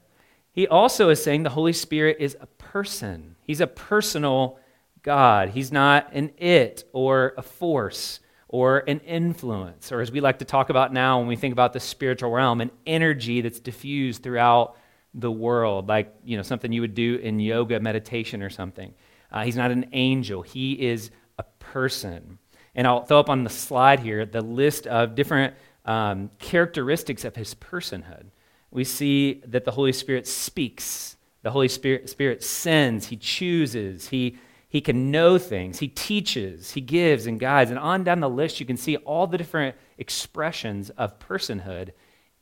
He 0.53 0.69
also 0.69 1.09
is 1.09 1.23
saying 1.23 1.43
the 1.43 1.51
Holy 1.51 1.73
Spirit 1.73 2.19
is 2.21 2.37
a 2.41 2.47
person. 2.47 3.37
He's 3.43 3.61
a 3.61 3.67
personal 3.67 4.59
God. 5.03 5.51
He's 5.51 5.73
not 5.73 6.13
an 6.13 6.33
it 6.39 6.85
or 6.93 7.35
a 7.37 7.43
force 7.43 8.21
or 8.55 8.85
an 8.87 9.01
influence, 9.01 9.91
or 9.91 10.01
as 10.01 10.13
we 10.13 10.21
like 10.21 10.39
to 10.39 10.45
talk 10.45 10.71
about 10.71 10.93
now 10.93 11.19
when 11.19 11.27
we 11.27 11.35
think 11.35 11.51
about 11.51 11.73
the 11.73 11.81
spiritual 11.81 12.31
realm, 12.31 12.61
an 12.61 12.71
energy 12.87 13.41
that's 13.41 13.59
diffused 13.59 14.23
throughout 14.23 14.77
the 15.13 15.31
world, 15.31 15.89
like 15.89 16.15
you 16.25 16.37
know 16.37 16.43
something 16.45 16.71
you 16.71 16.81
would 16.81 16.95
do 16.95 17.17
in 17.17 17.41
yoga 17.41 17.81
meditation 17.81 18.43
or 18.43 18.51
something. 18.51 18.95
Uh, 19.33 19.43
he's 19.43 19.57
not 19.57 19.73
an 19.73 19.87
angel. 19.93 20.43
He 20.43 20.81
is 20.81 21.11
a 21.37 21.43
person. 21.59 22.39
And 22.75 22.87
I'll 22.87 23.05
throw 23.05 23.21
up 23.21 23.31
on 23.31 23.45
the 23.45 23.51
slide 23.51 24.01
here 24.01 24.27
the 24.27 24.41
list 24.41 24.87
of 24.87 25.15
different 25.15 25.55
um, 25.85 26.31
characteristics 26.39 27.25
of 27.25 27.37
his 27.37 27.55
personhood. 27.55 28.27
We 28.71 28.85
see 28.85 29.43
that 29.47 29.65
the 29.65 29.71
Holy 29.71 29.93
Spirit 29.93 30.27
speaks, 30.27 31.17
the 31.43 31.51
Holy 31.51 31.69
Spirit, 31.69 32.11
Spirit 32.11 32.43
sends, 32.43 33.07
he 33.07 33.17
chooses, 33.17 34.09
he 34.09 34.39
he 34.75 34.81
can 34.81 35.13
know 35.13 35.39
things. 35.39 35.79
He 35.79 35.87
teaches, 35.87 36.73
he 36.73 36.81
gives 36.81 37.29
and 37.29 37.39
guides. 37.39 37.71
And 37.71 37.79
on 37.79 38.03
down 38.03 38.19
the 38.19 38.29
list, 38.29 38.59
you 38.59 38.67
can 38.67 38.77
see 38.77 38.97
all 38.97 39.29
the 39.29 39.39
different 39.39 39.77
expressions 39.99 40.91
of 40.91 41.21
personhood 41.21 41.91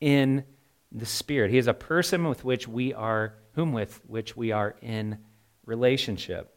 in 0.00 0.44
the 0.90 1.04
Spirit. 1.04 1.50
He 1.50 1.58
is 1.58 1.66
a 1.66 1.74
person 1.74 2.26
with 2.26 2.42
which 2.42 2.66
we 2.66 2.94
are, 2.94 3.34
whom 3.52 3.74
with 3.74 4.00
which 4.06 4.34
we 4.34 4.50
are 4.50 4.76
in 4.80 5.18
relationship. 5.66 6.56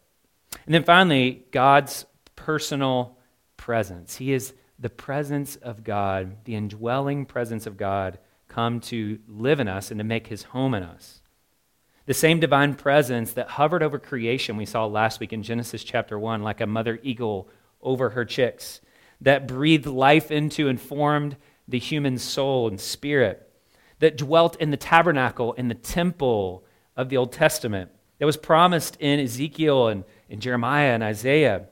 And 0.66 0.74
then 0.74 0.86
finally, 0.86 1.44
God's 1.52 2.06
personal 2.38 3.15
presence. 3.58 4.18
He 4.18 4.34
is 4.34 4.54
the 4.80 4.90
presence 4.90 5.56
of 5.58 5.84
God, 5.84 6.44
the 6.46 6.56
indwelling 6.56 7.26
presence 7.26 7.66
of 7.66 7.78
God, 7.78 8.20
come 8.48 8.80
to 8.82 9.20
live 9.28 9.60
in 9.60 9.68
us 9.68 9.92
and 9.92 10.00
to 10.00 10.04
make 10.04 10.28
his 10.28 10.44
home 10.44 10.74
in 10.74 10.84
us. 10.84 11.22
The 12.06 12.14
same 12.14 12.40
divine 12.40 12.76
presence 12.76 13.34
that 13.34 13.50
hovered 13.50 13.82
over 13.82 13.98
creation 13.98 14.58
we 14.58 14.66
saw 14.66 14.86
last 14.86 15.20
week 15.20 15.34
in 15.34 15.42
Genesis 15.42 15.84
chapter 15.84 16.20
1, 16.20 16.44
like 16.44 16.62
a 16.62 16.68
mother 16.68 17.00
eagle 17.02 17.50
over 17.82 18.12
her 18.12 18.26
chicks, 18.26 18.80
that 19.22 19.48
breathed 19.48 19.88
life 19.88 20.30
into 20.30 20.68
and 20.68 20.80
formed 20.80 21.36
the 21.68 21.80
human 21.80 22.18
soul 22.20 22.68
and 22.68 22.80
spirit, 22.80 23.50
that 24.00 24.18
dwelt 24.18 24.56
in 24.58 24.70
the 24.70 24.78
tabernacle, 24.78 25.54
in 25.54 25.68
the 25.68 25.74
temple 25.74 26.64
of 26.96 27.10
the 27.10 27.18
Old 27.18 27.32
Testament, 27.32 27.90
that 28.20 28.26
was 28.26 28.38
promised 28.38 28.98
in 29.00 29.20
Ezekiel 29.20 29.88
and 29.88 30.04
in 30.30 30.40
Jeremiah 30.40 30.94
and 30.94 31.04
Isaiah 31.04 31.66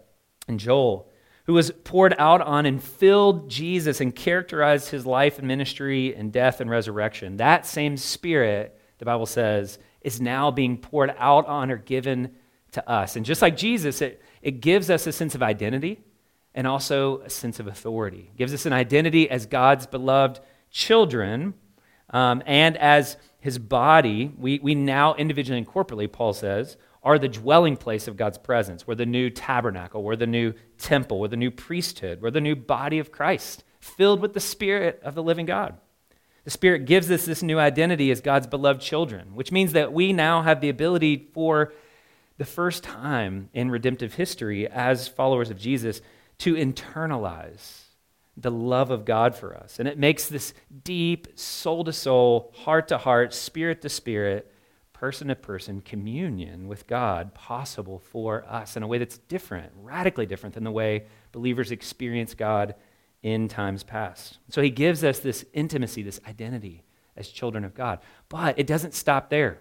and 0.48 0.60
Joel, 0.60 1.10
who 1.46 1.54
was 1.54 1.72
poured 1.84 2.16
out 2.18 2.42
on 2.42 2.66
and 2.66 2.82
filled 2.82 3.50
Jesus 3.50 4.00
and 4.00 4.16
characterized 4.16 4.90
his 4.90 5.06
life 5.06 5.40
and 5.40 5.48
ministry 5.48 6.16
and 6.16 6.32
death 6.32 6.62
and 6.62 6.70
resurrection. 6.70 7.38
That 7.38 7.66
same 7.66 7.98
spirit, 7.98 8.80
the 8.98 9.06
Bible 9.06 9.26
says, 9.26 9.78
is 10.02 10.22
now 10.22 10.52
being 10.52 10.78
poured 10.78 11.14
out 11.18 11.46
on 11.48 11.70
or 11.70 11.78
given 11.78 12.32
to 12.72 12.90
us. 12.90 13.16
And 13.16 13.26
just 13.26 13.42
like 13.42 13.58
Jesus, 13.58 14.02
it, 14.02 14.22
it 14.42 14.62
gives 14.62 14.90
us 14.90 15.06
a 15.06 15.12
sense 15.12 15.36
of 15.36 15.44
identity 15.44 16.02
and 16.56 16.68
also 16.68 17.20
a 17.22 17.30
sense 17.30 17.60
of 17.60 17.68
authority. 17.68 18.30
It 18.34 18.38
gives 18.38 18.54
us 18.54 18.66
an 18.66 18.74
identity 18.74 19.30
as 19.30 19.46
God's 19.46 19.88
beloved 19.88 20.40
children 20.70 21.56
um, 22.10 22.44
and 22.46 22.78
as 22.78 23.18
his 23.40 23.60
body. 23.60 24.32
We, 24.38 24.60
we 24.60 24.76
now 24.76 25.16
individually 25.16 25.58
and 25.58 25.68
corporately, 25.68 26.12
Paul 26.12 26.34
says, 26.34 26.78
are 27.04 27.20
the 27.20 27.28
dwelling 27.28 27.76
place 27.76 28.08
of 28.08 28.18
God's 28.18 28.38
presence. 28.38 28.88
We're 28.88 28.96
the 28.96 29.06
new 29.06 29.30
tabernacle, 29.30 30.02
we're 30.04 30.16
the 30.16 30.28
new 30.28 30.54
temple, 30.78 31.20
we're 31.20 31.28
the 31.28 31.38
new 31.38 31.52
priesthood, 31.52 32.22
we're 32.22 32.32
the 32.32 32.42
new 32.42 32.56
body 32.56 33.00
of 33.00 33.12
Christ, 33.12 33.64
filled 33.80 34.22
with 34.22 34.34
the 34.34 34.40
Spirit 34.40 35.02
of 35.04 35.14
the 35.16 35.24
living 35.24 35.46
God. 35.46 35.78
The 36.46 36.52
Spirit 36.52 36.86
gives 36.86 37.12
us 37.12 37.26
this 37.26 37.44
new 37.44 37.60
identity 37.60 38.12
as 38.12 38.22
God's 38.22 38.48
beloved 38.48 38.82
children, 38.82 39.36
which 39.36 39.52
means 39.52 39.74
that 39.74 39.94
we 39.94 40.14
now 40.14 40.42
have 40.42 40.62
the 40.62 40.70
ability 40.70 41.30
for 41.34 41.74
the 42.38 42.46
first 42.46 42.84
time 42.84 43.50
in 43.54 43.70
redemptive 43.70 44.16
history 44.16 44.68
as 44.68 45.08
followers 45.08 45.50
of 45.50 45.58
Jesus 45.58 46.02
to 46.40 46.56
internalize 46.56 47.84
the 48.36 48.52
love 48.52 48.92
of 48.92 49.06
God 49.06 49.36
for 49.36 49.56
us. 49.56 49.80
And 49.80 49.88
it 49.88 49.98
makes 49.98 50.28
this 50.28 50.54
deep, 50.84 51.28
soul 51.36 51.84
to 51.84 51.94
soul, 51.94 52.52
heart 52.56 52.88
to 52.88 52.98
heart, 52.98 53.34
spirit 53.34 53.82
to 53.84 53.90
spirit, 53.90 54.53
person 55.04 55.28
to 55.28 55.36
person 55.36 55.82
communion 55.82 56.66
with 56.66 56.88
God 56.88 57.34
possible 57.34 58.00
for 58.00 58.46
us 58.48 58.78
in 58.78 58.84
a 58.84 58.88
way 58.88 58.98
that's 58.98 59.18
different, 59.18 59.70
radically 59.76 60.26
different 60.26 60.56
than 60.56 60.64
the 60.64 60.72
way 60.72 61.04
believers 61.34 61.72
experience 61.72 62.34
God 62.34 62.74
in 63.22 63.50
times 63.50 63.84
past. 63.84 64.38
So 64.48 64.62
he 64.62 64.70
gives 64.70 65.04
us 65.04 65.20
this 65.20 65.44
intimacy, 65.52 66.04
this 66.04 66.22
identity 66.26 66.86
as 67.18 67.28
children 67.28 67.66
of 67.66 67.74
God. 67.74 68.00
But 68.30 68.58
it 68.58 68.66
doesn't 68.66 68.94
stop 68.94 69.30
there. 69.30 69.60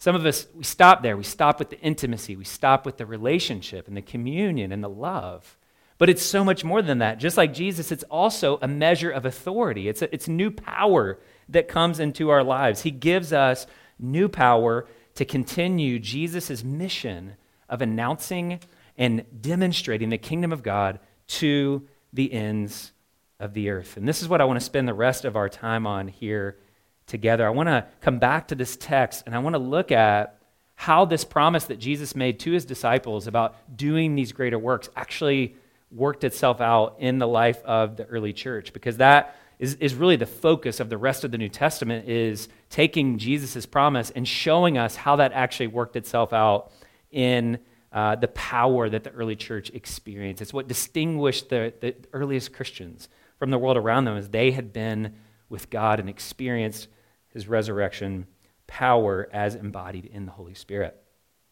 Some 0.00 0.16
of 0.16 0.26
us, 0.26 0.48
we 0.56 0.64
stop 0.64 1.04
there. 1.04 1.16
We 1.16 1.22
stop 1.22 1.60
with 1.60 1.70
the 1.70 1.78
intimacy, 1.78 2.34
we 2.34 2.42
stop 2.42 2.84
with 2.84 2.96
the 2.96 3.06
relationship 3.06 3.86
and 3.86 3.96
the 3.96 4.02
communion 4.02 4.72
and 4.72 4.82
the 4.82 4.88
love. 4.88 5.56
But 5.98 6.10
it's 6.10 6.22
so 6.22 6.42
much 6.42 6.64
more 6.64 6.82
than 6.82 6.98
that. 6.98 7.18
Just 7.18 7.36
like 7.36 7.54
Jesus, 7.54 7.92
it's 7.92 8.02
also 8.10 8.58
a 8.60 8.66
measure 8.66 9.10
of 9.10 9.24
authority. 9.24 9.86
It's, 9.86 10.02
a, 10.02 10.12
it's 10.12 10.26
new 10.26 10.50
power 10.50 11.20
that 11.48 11.68
comes 11.68 12.00
into 12.00 12.30
our 12.30 12.42
lives. 12.42 12.82
He 12.82 12.90
gives 12.90 13.32
us 13.32 13.68
new 14.00 14.28
power 14.28 14.86
to 15.14 15.24
continue 15.24 15.98
Jesus' 15.98 16.64
mission 16.64 17.34
of 17.68 17.82
announcing 17.82 18.60
and 18.96 19.24
demonstrating 19.40 20.10
the 20.10 20.18
kingdom 20.18 20.52
of 20.52 20.62
God 20.62 21.00
to 21.28 21.86
the 22.12 22.32
ends 22.32 22.92
of 23.38 23.54
the 23.54 23.70
earth. 23.70 23.96
And 23.96 24.06
this 24.06 24.22
is 24.22 24.28
what 24.28 24.40
I 24.40 24.44
want 24.44 24.58
to 24.58 24.64
spend 24.64 24.86
the 24.86 24.94
rest 24.94 25.24
of 25.24 25.36
our 25.36 25.48
time 25.48 25.86
on 25.86 26.08
here 26.08 26.58
together. 27.06 27.46
I 27.46 27.50
want 27.50 27.68
to 27.68 27.86
come 28.00 28.18
back 28.18 28.48
to 28.48 28.54
this 28.54 28.76
text 28.76 29.24
and 29.26 29.34
I 29.34 29.38
want 29.38 29.54
to 29.54 29.58
look 29.58 29.90
at 29.90 30.36
how 30.74 31.04
this 31.04 31.24
promise 31.24 31.64
that 31.64 31.78
Jesus 31.78 32.14
made 32.14 32.40
to 32.40 32.52
his 32.52 32.64
disciples 32.64 33.26
about 33.26 33.76
doing 33.76 34.14
these 34.14 34.32
greater 34.32 34.58
works 34.58 34.88
actually 34.96 35.56
worked 35.90 36.24
itself 36.24 36.60
out 36.60 36.96
in 37.00 37.18
the 37.18 37.28
life 37.28 37.62
of 37.64 37.96
the 37.96 38.04
early 38.06 38.32
church 38.32 38.72
because 38.72 38.98
that 38.98 39.36
is, 39.60 39.74
is 39.74 39.94
really 39.94 40.16
the 40.16 40.26
focus 40.26 40.80
of 40.80 40.88
the 40.88 40.96
rest 40.96 41.22
of 41.22 41.30
the 41.30 41.38
New 41.38 41.50
Testament 41.50 42.08
is 42.08 42.48
taking 42.70 43.18
Jesus' 43.18 43.66
promise 43.66 44.10
and 44.10 44.26
showing 44.26 44.78
us 44.78 44.96
how 44.96 45.16
that 45.16 45.32
actually 45.32 45.66
worked 45.66 45.96
itself 45.96 46.32
out 46.32 46.72
in 47.10 47.58
uh, 47.92 48.16
the 48.16 48.28
power 48.28 48.88
that 48.88 49.04
the 49.04 49.10
early 49.10 49.36
church 49.36 49.70
experienced. 49.74 50.40
It's 50.40 50.54
what 50.54 50.66
distinguished 50.66 51.50
the, 51.50 51.74
the 51.78 51.94
earliest 52.14 52.54
Christians 52.54 53.10
from 53.38 53.50
the 53.50 53.58
world 53.58 53.76
around 53.76 54.06
them 54.06 54.16
as 54.16 54.30
they 54.30 54.50
had 54.50 54.72
been 54.72 55.14
with 55.50 55.68
God 55.68 56.00
and 56.00 56.08
experienced 56.08 56.88
his 57.28 57.46
resurrection 57.46 58.26
power 58.66 59.28
as 59.30 59.54
embodied 59.56 60.06
in 60.06 60.24
the 60.24 60.32
Holy 60.32 60.54
Spirit. 60.54 60.96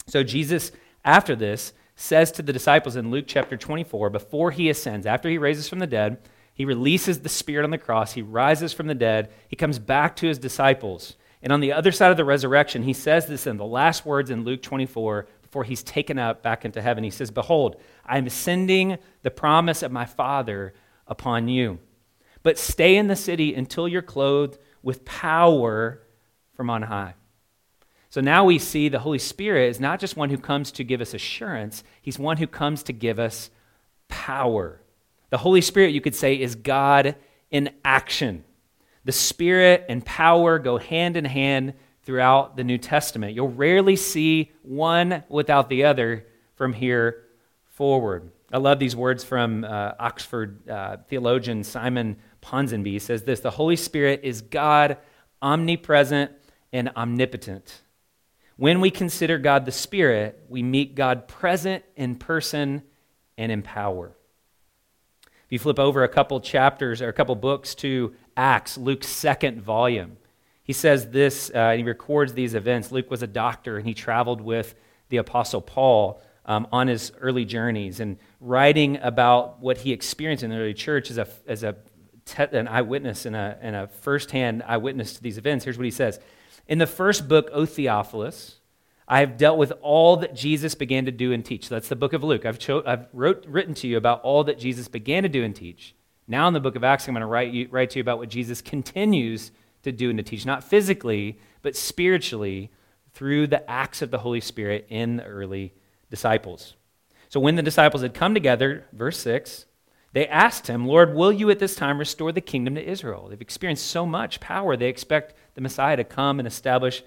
So 0.06 0.22
Jesus, 0.22 0.72
after 1.04 1.36
this, 1.36 1.74
says 1.94 2.32
to 2.32 2.42
the 2.42 2.54
disciples 2.54 2.96
in 2.96 3.10
Luke 3.10 3.26
chapter 3.28 3.58
24, 3.58 4.08
before 4.08 4.50
he 4.50 4.70
ascends, 4.70 5.04
after 5.04 5.28
he 5.28 5.36
raises 5.36 5.68
from 5.68 5.80
the 5.80 5.86
dead, 5.86 6.18
he 6.58 6.64
releases 6.64 7.20
the 7.20 7.28
Spirit 7.28 7.62
on 7.62 7.70
the 7.70 7.78
cross, 7.78 8.14
he 8.14 8.20
rises 8.20 8.72
from 8.72 8.88
the 8.88 8.94
dead, 8.94 9.30
he 9.46 9.54
comes 9.54 9.78
back 9.78 10.16
to 10.16 10.26
his 10.26 10.40
disciples. 10.40 11.14
And 11.40 11.52
on 11.52 11.60
the 11.60 11.72
other 11.72 11.92
side 11.92 12.10
of 12.10 12.16
the 12.16 12.24
resurrection, 12.24 12.82
he 12.82 12.92
says 12.92 13.26
this 13.26 13.46
in 13.46 13.58
the 13.58 13.64
last 13.64 14.04
words 14.04 14.28
in 14.28 14.42
Luke 14.42 14.60
24 14.60 15.28
before 15.40 15.62
he's 15.62 15.84
taken 15.84 16.18
up 16.18 16.42
back 16.42 16.64
into 16.64 16.82
heaven. 16.82 17.04
He 17.04 17.10
says, 17.10 17.30
Behold, 17.30 17.80
I 18.04 18.18
am 18.18 18.28
sending 18.28 18.98
the 19.22 19.30
promise 19.30 19.84
of 19.84 19.92
my 19.92 20.04
Father 20.04 20.74
upon 21.06 21.46
you. 21.46 21.78
But 22.42 22.58
stay 22.58 22.96
in 22.96 23.06
the 23.06 23.14
city 23.14 23.54
until 23.54 23.86
you're 23.86 24.02
clothed 24.02 24.58
with 24.82 25.04
power 25.04 26.02
from 26.54 26.70
on 26.70 26.82
high. 26.82 27.14
So 28.10 28.20
now 28.20 28.44
we 28.44 28.58
see 28.58 28.88
the 28.88 28.98
Holy 28.98 29.20
Spirit 29.20 29.68
is 29.68 29.78
not 29.78 30.00
just 30.00 30.16
one 30.16 30.30
who 30.30 30.38
comes 30.38 30.72
to 30.72 30.82
give 30.82 31.00
us 31.00 31.14
assurance, 31.14 31.84
he's 32.02 32.18
one 32.18 32.38
who 32.38 32.48
comes 32.48 32.82
to 32.82 32.92
give 32.92 33.20
us 33.20 33.48
power. 34.08 34.80
The 35.30 35.38
Holy 35.38 35.61
Spirit, 35.61 35.92
you 35.92 36.00
could 36.00 36.14
say, 36.14 36.40
is 36.40 36.54
God 36.54 37.16
in 37.50 37.70
action. 37.85 38.44
The 39.04 39.12
Spirit 39.12 39.87
and 39.88 40.04
power 40.04 40.58
go 40.58 40.78
hand 40.78 41.16
in 41.16 41.25
hand 41.25 41.75
throughout 42.02 42.56
the 42.56 42.64
New 42.64 42.78
Testament. 42.78 43.35
You'll 43.35 43.49
rarely 43.49 43.97
see 43.97 44.52
one 44.62 45.25
without 45.28 45.68
the 45.68 45.85
other 45.85 46.26
from 46.54 46.73
here 46.73 47.25
forward. 47.66 48.30
I 48.50 48.58
love 48.58 48.78
these 48.78 48.97
words 48.97 49.25
from 49.25 49.64
uh, 49.64 49.92
Oxford 50.00 50.68
uh, 50.68 50.97
theologian 51.08 51.62
Simon 51.64 52.16
Ponsonby. 52.42 52.92
He 52.92 52.99
says 52.99 53.25
this 53.25 53.40
The 53.40 53.50
Holy 53.50 53.76
Spirit 53.76 54.20
is 54.23 54.40
God 54.40 54.97
omnipresent 55.42 56.32
and 56.73 56.90
omnipotent. 56.97 57.82
When 58.56 58.80
we 58.80 58.90
consider 58.90 59.38
God 59.38 59.66
the 59.66 59.73
Spirit, 59.73 60.44
we 60.49 60.62
meet 60.62 60.94
God 60.94 61.28
present 61.28 61.85
in 61.94 62.16
person 62.16 62.82
and 63.37 63.52
in 63.52 63.62
power. 63.62 64.16
If 65.49 65.52
you 65.52 65.59
flip 65.59 65.78
over 65.78 66.05
a 66.05 66.09
couple 66.09 66.38
chapters 66.40 67.00
or 67.00 67.09
a 67.09 67.12
couple 67.14 67.35
books 67.35 67.75
to 67.76 68.14
Acts, 68.37 68.76
Luke's 68.76 69.09
second 69.09 69.62
volume, 69.62 70.19
he 70.62 70.75
says 70.75 71.09
this, 71.09 71.50
uh, 71.55 71.71
he 71.71 71.83
records 71.83 72.35
these 72.35 72.55
events. 72.55 72.93
Luke 72.93 73.11
was 73.11 73.23
a 73.23 73.26
doctor 73.26 73.78
and 73.78 73.87
he 73.87 73.95
traveled 73.95 74.43
with 74.43 74.75
the 75.09 75.17
Apostle 75.17 75.62
Paul 75.62 76.21
um, 76.45 76.67
on 76.71 76.87
his 76.87 77.12
early 77.19 77.47
journeys 77.47 77.99
and 77.99 78.19
writing 78.43 78.99
about 78.99 79.59
what 79.61 79.78
he 79.78 79.90
experienced 79.90 80.45
in 80.45 80.50
the 80.50 80.57
early 80.57 80.75
church 80.75 81.11
as, 81.11 81.17
a, 81.17 81.26
as 81.47 81.62
a 81.62 81.76
te- 82.26 82.43
an 82.52 82.69
eyewitness 82.69 83.25
and 83.25 83.35
a, 83.35 83.57
and 83.62 83.75
a 83.75 83.88
firsthand 83.88 84.62
eyewitness 84.67 85.14
to 85.14 85.23
these 85.23 85.38
events. 85.38 85.64
Here's 85.64 85.78
what 85.78 85.87
he 85.87 85.90
says 85.90 86.21
in 86.67 86.76
the 86.76 86.87
first 86.87 87.26
book, 87.26 87.49
O 87.55 87.64
Theophilus, 87.64 88.57
I 89.10 89.20
have 89.20 89.38
dealt 89.38 89.56
with 89.56 89.72
all 89.80 90.18
that 90.18 90.34
Jesus 90.34 90.74
began 90.74 91.06
to 91.06 91.10
do 91.10 91.32
and 91.32 91.42
teach. 91.42 91.70
That's 91.70 91.88
the 91.88 91.96
book 91.96 92.12
of 92.12 92.22
Luke. 92.22 92.44
I've, 92.44 92.58
cho- 92.58 92.82
I've 92.86 93.06
wrote, 93.14 93.46
written 93.46 93.72
to 93.74 93.88
you 93.88 93.96
about 93.96 94.20
all 94.20 94.44
that 94.44 94.58
Jesus 94.58 94.86
began 94.86 95.22
to 95.22 95.30
do 95.30 95.42
and 95.42 95.56
teach. 95.56 95.94
Now, 96.26 96.46
in 96.46 96.52
the 96.52 96.60
book 96.60 96.76
of 96.76 96.84
Acts, 96.84 97.08
I'm 97.08 97.14
going 97.14 97.22
to 97.22 97.26
write, 97.26 97.50
you, 97.50 97.68
write 97.70 97.88
to 97.90 97.98
you 97.98 98.02
about 98.02 98.18
what 98.18 98.28
Jesus 98.28 98.60
continues 98.60 99.50
to 99.82 99.92
do 99.92 100.10
and 100.10 100.18
to 100.18 100.22
teach, 100.22 100.44
not 100.44 100.62
physically, 100.62 101.40
but 101.62 101.74
spiritually 101.74 102.70
through 103.14 103.46
the 103.46 103.68
acts 103.68 104.02
of 104.02 104.10
the 104.10 104.18
Holy 104.18 104.40
Spirit 104.40 104.86
in 104.90 105.16
the 105.16 105.24
early 105.24 105.72
disciples. 106.10 106.74
So, 107.30 107.40
when 107.40 107.56
the 107.56 107.62
disciples 107.62 108.02
had 108.02 108.12
come 108.12 108.34
together, 108.34 108.84
verse 108.92 109.18
6, 109.20 109.64
they 110.12 110.28
asked 110.28 110.66
him, 110.66 110.86
Lord, 110.86 111.14
will 111.14 111.32
you 111.32 111.48
at 111.50 111.58
this 111.58 111.74
time 111.74 111.98
restore 111.98 112.32
the 112.32 112.40
kingdom 112.42 112.74
to 112.74 112.86
Israel? 112.86 113.28
They've 113.28 113.40
experienced 113.40 113.86
so 113.86 114.04
much 114.04 114.40
power, 114.40 114.76
they 114.76 114.88
expect 114.88 115.34
the 115.54 115.62
Messiah 115.62 115.96
to 115.96 116.04
come 116.04 116.38
and 116.38 116.46
establish 116.46 117.02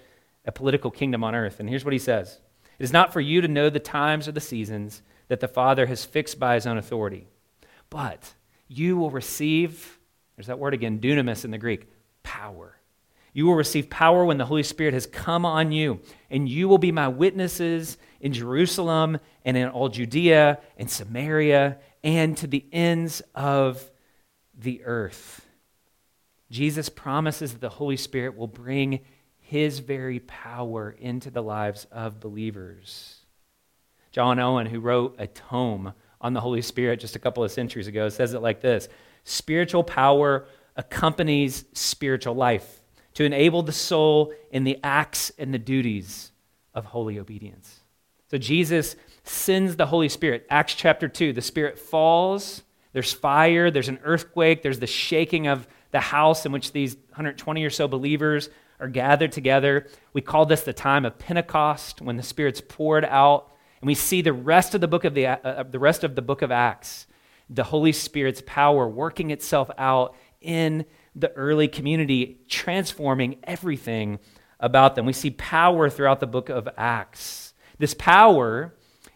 a 0.45 0.51
political 0.51 0.91
kingdom 0.91 1.23
on 1.23 1.35
earth. 1.35 1.59
And 1.59 1.69
here's 1.69 1.85
what 1.85 1.93
he 1.93 1.99
says 1.99 2.39
It 2.79 2.83
is 2.83 2.93
not 2.93 3.13
for 3.13 3.21
you 3.21 3.41
to 3.41 3.47
know 3.47 3.69
the 3.69 3.79
times 3.79 4.27
or 4.27 4.31
the 4.31 4.41
seasons 4.41 5.01
that 5.27 5.39
the 5.39 5.47
Father 5.47 5.85
has 5.85 6.03
fixed 6.03 6.39
by 6.39 6.55
his 6.55 6.67
own 6.67 6.77
authority, 6.77 7.27
but 7.89 8.33
you 8.67 8.97
will 8.97 9.11
receive, 9.11 9.99
there's 10.35 10.47
that 10.47 10.59
word 10.59 10.73
again, 10.73 10.99
dunamis 10.99 11.45
in 11.45 11.51
the 11.51 11.57
Greek, 11.57 11.87
power. 12.23 12.77
You 13.33 13.45
will 13.45 13.55
receive 13.55 13.89
power 13.89 14.25
when 14.25 14.37
the 14.37 14.45
Holy 14.45 14.63
Spirit 14.63 14.93
has 14.93 15.05
come 15.05 15.45
on 15.45 15.71
you, 15.71 16.01
and 16.29 16.49
you 16.49 16.67
will 16.67 16.77
be 16.77 16.91
my 16.91 17.07
witnesses 17.07 17.97
in 18.19 18.33
Jerusalem 18.33 19.19
and 19.45 19.55
in 19.55 19.69
all 19.69 19.89
Judea 19.89 20.59
and 20.77 20.89
Samaria 20.89 21.77
and 22.03 22.35
to 22.37 22.47
the 22.47 22.65
ends 22.71 23.21
of 23.35 23.89
the 24.57 24.83
earth. 24.83 25.45
Jesus 26.49 26.89
promises 26.89 27.53
that 27.53 27.61
the 27.61 27.69
Holy 27.69 27.95
Spirit 27.95 28.35
will 28.35 28.47
bring 28.47 28.99
his 29.51 29.79
very 29.79 30.21
power 30.21 30.95
into 30.97 31.29
the 31.29 31.43
lives 31.43 31.85
of 31.91 32.21
believers. 32.21 33.17
John 34.13 34.39
Owen, 34.39 34.65
who 34.65 34.79
wrote 34.79 35.15
a 35.19 35.27
tome 35.27 35.91
on 36.21 36.31
the 36.31 36.39
Holy 36.39 36.61
Spirit 36.61 37.01
just 37.01 37.17
a 37.17 37.19
couple 37.19 37.43
of 37.43 37.51
centuries 37.51 37.87
ago, 37.87 38.07
says 38.07 38.33
it 38.33 38.41
like 38.41 38.61
this 38.61 38.87
Spiritual 39.25 39.83
power 39.83 40.47
accompanies 40.77 41.65
spiritual 41.73 42.33
life 42.33 42.81
to 43.15 43.25
enable 43.25 43.61
the 43.61 43.73
soul 43.73 44.33
in 44.51 44.63
the 44.63 44.79
acts 44.85 45.33
and 45.37 45.53
the 45.53 45.59
duties 45.59 46.31
of 46.73 46.85
holy 46.85 47.19
obedience. 47.19 47.81
So 48.29 48.37
Jesus 48.37 48.95
sends 49.25 49.75
the 49.75 49.85
Holy 49.85 50.07
Spirit. 50.07 50.47
Acts 50.49 50.75
chapter 50.75 51.09
2, 51.09 51.33
the 51.33 51.41
Spirit 51.41 51.77
falls, 51.77 52.63
there's 52.93 53.11
fire, 53.11 53.69
there's 53.69 53.89
an 53.89 53.99
earthquake, 54.05 54.63
there's 54.63 54.79
the 54.79 54.87
shaking 54.87 55.47
of 55.47 55.67
the 55.91 55.99
house 55.99 56.45
in 56.45 56.53
which 56.53 56.71
these 56.71 56.95
120 57.09 57.65
or 57.65 57.69
so 57.69 57.89
believers 57.89 58.49
are 58.81 58.89
gathered 58.89 59.31
together. 59.31 59.87
We 60.11 60.21
call 60.21 60.45
this 60.45 60.61
the 60.61 60.73
time 60.73 61.05
of 61.05 61.19
Pentecost 61.19 62.01
when 62.01 62.17
the 62.17 62.23
Spirit's 62.23 62.61
poured 62.61 63.05
out. 63.05 63.55
And 63.79 63.87
we 63.87 63.95
see 63.95 64.21
the 64.21 64.33
rest 64.33 64.75
of 64.75 64.81
the 64.81 64.87
book 64.87 65.05
of 65.05 65.13
the, 65.13 65.27
uh, 65.27 65.37
uh, 65.43 65.63
the 65.63 65.79
rest 65.79 66.03
of 66.03 66.15
the 66.15 66.21
book 66.21 66.41
of 66.41 66.51
Acts, 66.51 67.07
the 67.49 67.63
Holy 67.63 67.91
Spirit's 67.91 68.41
power 68.45 68.87
working 68.87 69.31
itself 69.31 69.69
out 69.77 70.15
in 70.41 70.85
the 71.15 71.31
early 71.33 71.67
community, 71.67 72.39
transforming 72.47 73.37
everything 73.43 74.19
about 74.59 74.95
them. 74.95 75.05
We 75.05 75.13
see 75.13 75.31
power 75.31 75.89
throughout 75.89 76.19
the 76.19 76.27
book 76.27 76.49
of 76.49 76.67
Acts. 76.77 77.53
This 77.77 77.93
power 77.93 78.75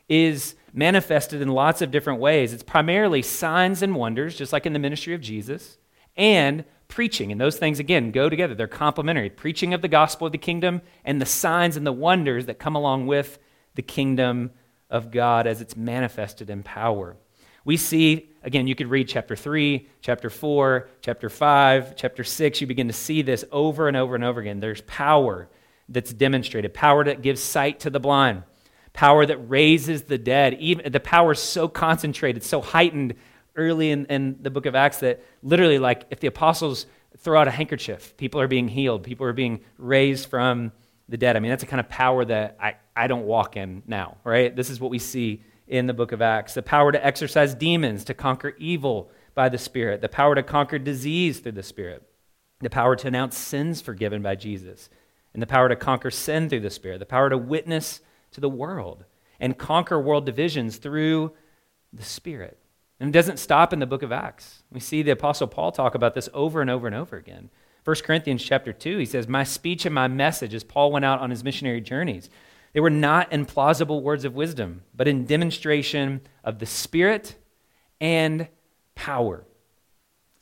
is 0.09 0.55
manifested 0.73 1.41
in 1.41 1.47
lots 1.47 1.81
of 1.81 1.91
different 1.91 2.19
ways. 2.19 2.53
It's 2.53 2.63
primarily 2.63 3.21
signs 3.21 3.81
and 3.81 3.95
wonders, 3.95 4.35
just 4.35 4.51
like 4.51 4.65
in 4.65 4.73
the 4.73 4.79
ministry 4.79 5.13
of 5.13 5.21
Jesus, 5.21 5.77
and 6.17 6.65
preaching. 6.87 7.31
And 7.31 7.39
those 7.39 7.57
things, 7.57 7.79
again, 7.79 8.11
go 8.11 8.29
together. 8.29 8.55
They're 8.55 8.67
complementary. 8.67 9.29
Preaching 9.29 9.73
of 9.73 9.81
the 9.81 9.87
gospel 9.87 10.27
of 10.27 10.31
the 10.31 10.37
kingdom 10.37 10.81
and 11.03 11.21
the 11.21 11.25
signs 11.25 11.77
and 11.77 11.85
the 11.85 11.91
wonders 11.91 12.45
that 12.45 12.59
come 12.59 12.75
along 12.75 13.07
with 13.07 13.39
the 13.75 13.81
kingdom 13.81 14.51
of 14.89 15.11
God 15.11 15.47
as 15.47 15.61
it's 15.61 15.75
manifested 15.75 16.49
in 16.49 16.63
power. 16.63 17.17
We 17.65 17.77
see, 17.77 18.29
again, 18.43 18.67
you 18.67 18.75
could 18.75 18.91
read 18.91 19.07
chapter 19.07 19.35
3, 19.35 19.89
chapter 20.01 20.29
4, 20.29 20.87
chapter 21.01 21.29
5, 21.29 21.95
chapter 21.95 22.23
6. 22.23 22.61
You 22.61 22.67
begin 22.67 22.87
to 22.87 22.93
see 22.93 23.23
this 23.23 23.43
over 23.51 23.87
and 23.87 23.97
over 23.97 24.13
and 24.13 24.23
over 24.23 24.39
again. 24.39 24.59
There's 24.59 24.81
power 24.81 25.49
that's 25.89 26.13
demonstrated, 26.13 26.73
power 26.73 27.03
that 27.03 27.23
gives 27.23 27.41
sight 27.41 27.79
to 27.81 27.89
the 27.89 27.99
blind, 27.99 28.43
power 28.93 29.25
that 29.25 29.37
raises 29.49 30.03
the 30.03 30.19
dead. 30.19 30.53
Even, 30.59 30.91
the 30.91 30.99
power 30.99 31.31
is 31.31 31.39
so 31.39 31.67
concentrated, 31.67 32.43
so 32.43 32.61
heightened 32.61 33.15
early 33.55 33.91
in, 33.91 34.05
in 34.05 34.37
the 34.41 34.49
book 34.49 34.65
of 34.65 34.75
Acts 34.75 34.99
that 34.99 35.23
literally, 35.41 35.79
like, 35.79 36.05
if 36.09 36.19
the 36.19 36.27
apostles 36.27 36.85
throw 37.17 37.39
out 37.39 37.47
a 37.47 37.51
handkerchief, 37.51 38.15
people 38.17 38.41
are 38.41 38.47
being 38.47 38.67
healed, 38.67 39.03
people 39.03 39.25
are 39.25 39.33
being 39.33 39.61
raised 39.77 40.29
from 40.29 40.71
the 41.07 41.17
dead. 41.17 41.35
I 41.35 41.39
mean, 41.39 41.49
that's 41.49 41.63
a 41.63 41.67
kind 41.67 41.79
of 41.79 41.89
power 41.89 42.25
that 42.25 42.57
I, 42.59 42.75
I 42.95 43.07
don't 43.07 43.25
walk 43.25 43.57
in 43.57 43.83
now, 43.87 44.17
right? 44.23 44.55
This 44.55 44.69
is 44.69 44.79
what 44.79 44.91
we 44.91 44.99
see 44.99 45.43
in 45.67 45.87
the 45.87 45.93
book 45.93 46.11
of 46.11 46.21
Acts 46.21 46.53
the 46.53 46.61
power 46.61 46.91
to 46.91 47.05
exorcise 47.05 47.53
demons, 47.53 48.03
to 48.05 48.13
conquer 48.13 48.55
evil 48.57 49.09
by 49.33 49.49
the 49.49 49.57
Spirit, 49.57 50.01
the 50.01 50.09
power 50.09 50.35
to 50.35 50.43
conquer 50.43 50.79
disease 50.79 51.39
through 51.39 51.53
the 51.53 51.63
Spirit, 51.63 52.03
the 52.61 52.69
power 52.69 52.95
to 52.95 53.07
announce 53.07 53.37
sins 53.37 53.81
forgiven 53.81 54.21
by 54.21 54.35
Jesus, 54.35 54.89
and 55.33 55.41
the 55.41 55.47
power 55.47 55.67
to 55.69 55.75
conquer 55.75 56.11
sin 56.11 56.49
through 56.49 56.61
the 56.61 56.69
Spirit, 56.69 56.99
the 56.99 57.05
power 57.05 57.29
to 57.29 57.37
witness 57.37 58.01
to 58.31 58.41
the 58.41 58.49
world 58.49 59.05
and 59.39 59.57
conquer 59.57 59.99
world 59.99 60.25
divisions 60.25 60.77
through 60.77 61.33
the 61.91 62.03
Spirit. 62.03 62.57
And 62.99 63.09
it 63.09 63.11
doesn't 63.11 63.39
stop 63.39 63.73
in 63.73 63.79
the 63.79 63.85
book 63.85 64.03
of 64.03 64.11
Acts. 64.11 64.63
We 64.71 64.79
see 64.79 65.01
the 65.01 65.11
Apostle 65.11 65.47
Paul 65.47 65.71
talk 65.71 65.95
about 65.95 66.13
this 66.13 66.29
over 66.33 66.61
and 66.61 66.69
over 66.69 66.87
and 66.87 66.95
over 66.95 67.17
again. 67.17 67.49
1 67.83 67.95
Corinthians 68.03 68.43
chapter 68.43 68.73
2, 68.73 68.97
he 68.97 69.05
says, 69.05 69.27
My 69.27 69.43
speech 69.43 69.85
and 69.85 69.93
my 69.93 70.07
message 70.07 70.53
as 70.53 70.63
Paul 70.63 70.91
went 70.91 71.05
out 71.05 71.19
on 71.19 71.29
his 71.29 71.43
missionary 71.43 71.81
journeys, 71.81 72.29
they 72.73 72.79
were 72.79 72.89
not 72.89 73.31
in 73.31 73.45
plausible 73.45 74.01
words 74.01 74.25
of 74.25 74.33
wisdom, 74.33 74.81
but 74.93 75.07
in 75.07 75.25
demonstration 75.25 76.21
of 76.43 76.59
the 76.59 76.65
Spirit 76.65 77.35
and 78.01 78.47
power. 78.95 79.45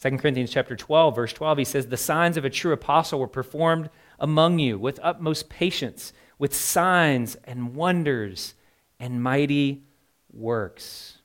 2 0.02 0.18
Corinthians 0.18 0.52
chapter 0.52 0.76
12, 0.76 1.16
verse 1.16 1.34
12, 1.34 1.58
he 1.60 1.64
says, 1.64 1.88
The 1.88 1.98
signs 1.98 2.38
of 2.38 2.46
a 2.46 2.50
true 2.50 2.74
apostle 2.74 3.20
were 3.20 3.28
performed 3.28 3.90
among 4.20 4.60
you 4.60 4.78
with 4.78 5.00
utmost 5.04 5.50
patience, 5.50 6.14
with 6.38 6.56
signs 6.56 7.36
and 7.44 7.76
wonders 7.76 8.54
and 9.00 9.22
mighty 9.22 9.84
works. 10.32 11.20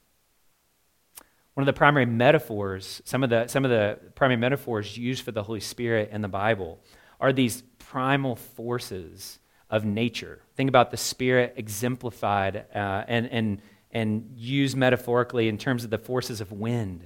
One 1.58 1.62
of 1.66 1.74
the 1.74 1.76
primary 1.76 2.06
metaphors, 2.06 3.02
some 3.04 3.24
of 3.24 3.30
the, 3.30 3.48
some 3.48 3.64
of 3.64 3.72
the 3.72 3.98
primary 4.14 4.36
metaphors 4.36 4.96
used 4.96 5.24
for 5.24 5.32
the 5.32 5.42
Holy 5.42 5.58
Spirit 5.58 6.10
in 6.12 6.22
the 6.22 6.28
Bible 6.28 6.78
are 7.18 7.32
these 7.32 7.64
primal 7.80 8.36
forces 8.36 9.40
of 9.68 9.84
nature. 9.84 10.40
Think 10.54 10.68
about 10.68 10.92
the 10.92 10.96
Spirit 10.96 11.54
exemplified 11.56 12.64
uh, 12.72 13.02
and, 13.08 13.26
and, 13.32 13.60
and 13.90 14.30
used 14.36 14.76
metaphorically 14.76 15.48
in 15.48 15.58
terms 15.58 15.82
of 15.82 15.90
the 15.90 15.98
forces 15.98 16.40
of 16.40 16.52
wind, 16.52 17.04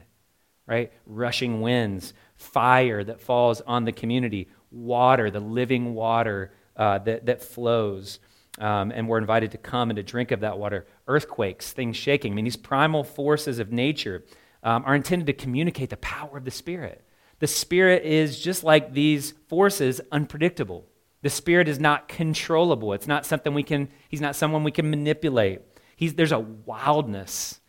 right? 0.66 0.92
Rushing 1.06 1.62
winds, 1.62 2.12
fire 2.36 3.02
that 3.04 3.22
falls 3.22 3.62
on 3.62 3.86
the 3.86 3.92
community, 3.92 4.50
water, 4.70 5.30
the 5.30 5.40
living 5.40 5.94
water 5.94 6.52
uh, 6.76 6.98
that, 6.98 7.24
that 7.24 7.42
flows. 7.42 8.18
Um, 8.58 8.92
and 8.94 9.08
we're 9.08 9.16
invited 9.16 9.52
to 9.52 9.56
come 9.56 9.88
and 9.88 9.96
to 9.96 10.02
drink 10.02 10.30
of 10.30 10.40
that 10.40 10.58
water. 10.58 10.86
Earthquakes, 11.08 11.72
things 11.72 11.96
shaking. 11.96 12.32
I 12.32 12.34
mean, 12.34 12.44
these 12.44 12.54
primal 12.54 13.02
forces 13.02 13.58
of 13.58 13.72
nature 13.72 14.24
um, 14.62 14.84
are 14.84 14.94
intended 14.94 15.26
to 15.26 15.32
communicate 15.32 15.90
the 15.90 15.96
power 15.98 16.36
of 16.36 16.44
the 16.44 16.50
Spirit. 16.50 17.04
The 17.40 17.46
Spirit 17.46 18.04
is 18.04 18.38
just 18.38 18.62
like 18.62 18.92
these 18.92 19.34
forces, 19.48 20.00
unpredictable. 20.12 20.86
The 21.22 21.30
Spirit 21.30 21.68
is 21.68 21.80
not 21.80 22.08
controllable. 22.08 22.92
It's 22.92 23.08
not 23.08 23.26
something 23.26 23.54
we 23.54 23.62
can, 23.62 23.88
He's 24.08 24.20
not 24.20 24.36
someone 24.36 24.64
we 24.64 24.70
can 24.70 24.90
manipulate. 24.90 25.62
He's, 25.96 26.14
there's 26.14 26.32
a 26.32 26.38
wildness 26.38 27.60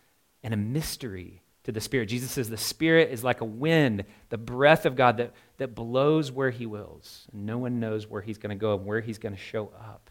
and 0.43 0.53
a 0.53 0.57
mystery 0.57 1.43
to 1.63 1.71
the 1.71 1.81
Spirit. 1.81 2.07
Jesus 2.07 2.31
says 2.31 2.49
the 2.49 2.57
Spirit 2.57 3.11
is 3.11 3.23
like 3.23 3.41
a 3.41 3.45
wind, 3.45 4.05
the 4.29 4.37
breath 4.37 4.85
of 4.85 4.95
God 4.95 5.17
that, 5.17 5.33
that 5.57 5.75
blows 5.75 6.31
where 6.31 6.49
He 6.49 6.65
wills. 6.65 7.27
And 7.31 7.45
no 7.45 7.57
one 7.57 7.79
knows 7.79 8.07
where 8.07 8.21
He's 8.21 8.37
going 8.37 8.49
to 8.55 8.59
go 8.59 8.75
and 8.75 8.85
where 8.85 9.01
He's 9.01 9.19
going 9.19 9.35
to 9.35 9.41
show 9.41 9.71
up. 9.79 10.09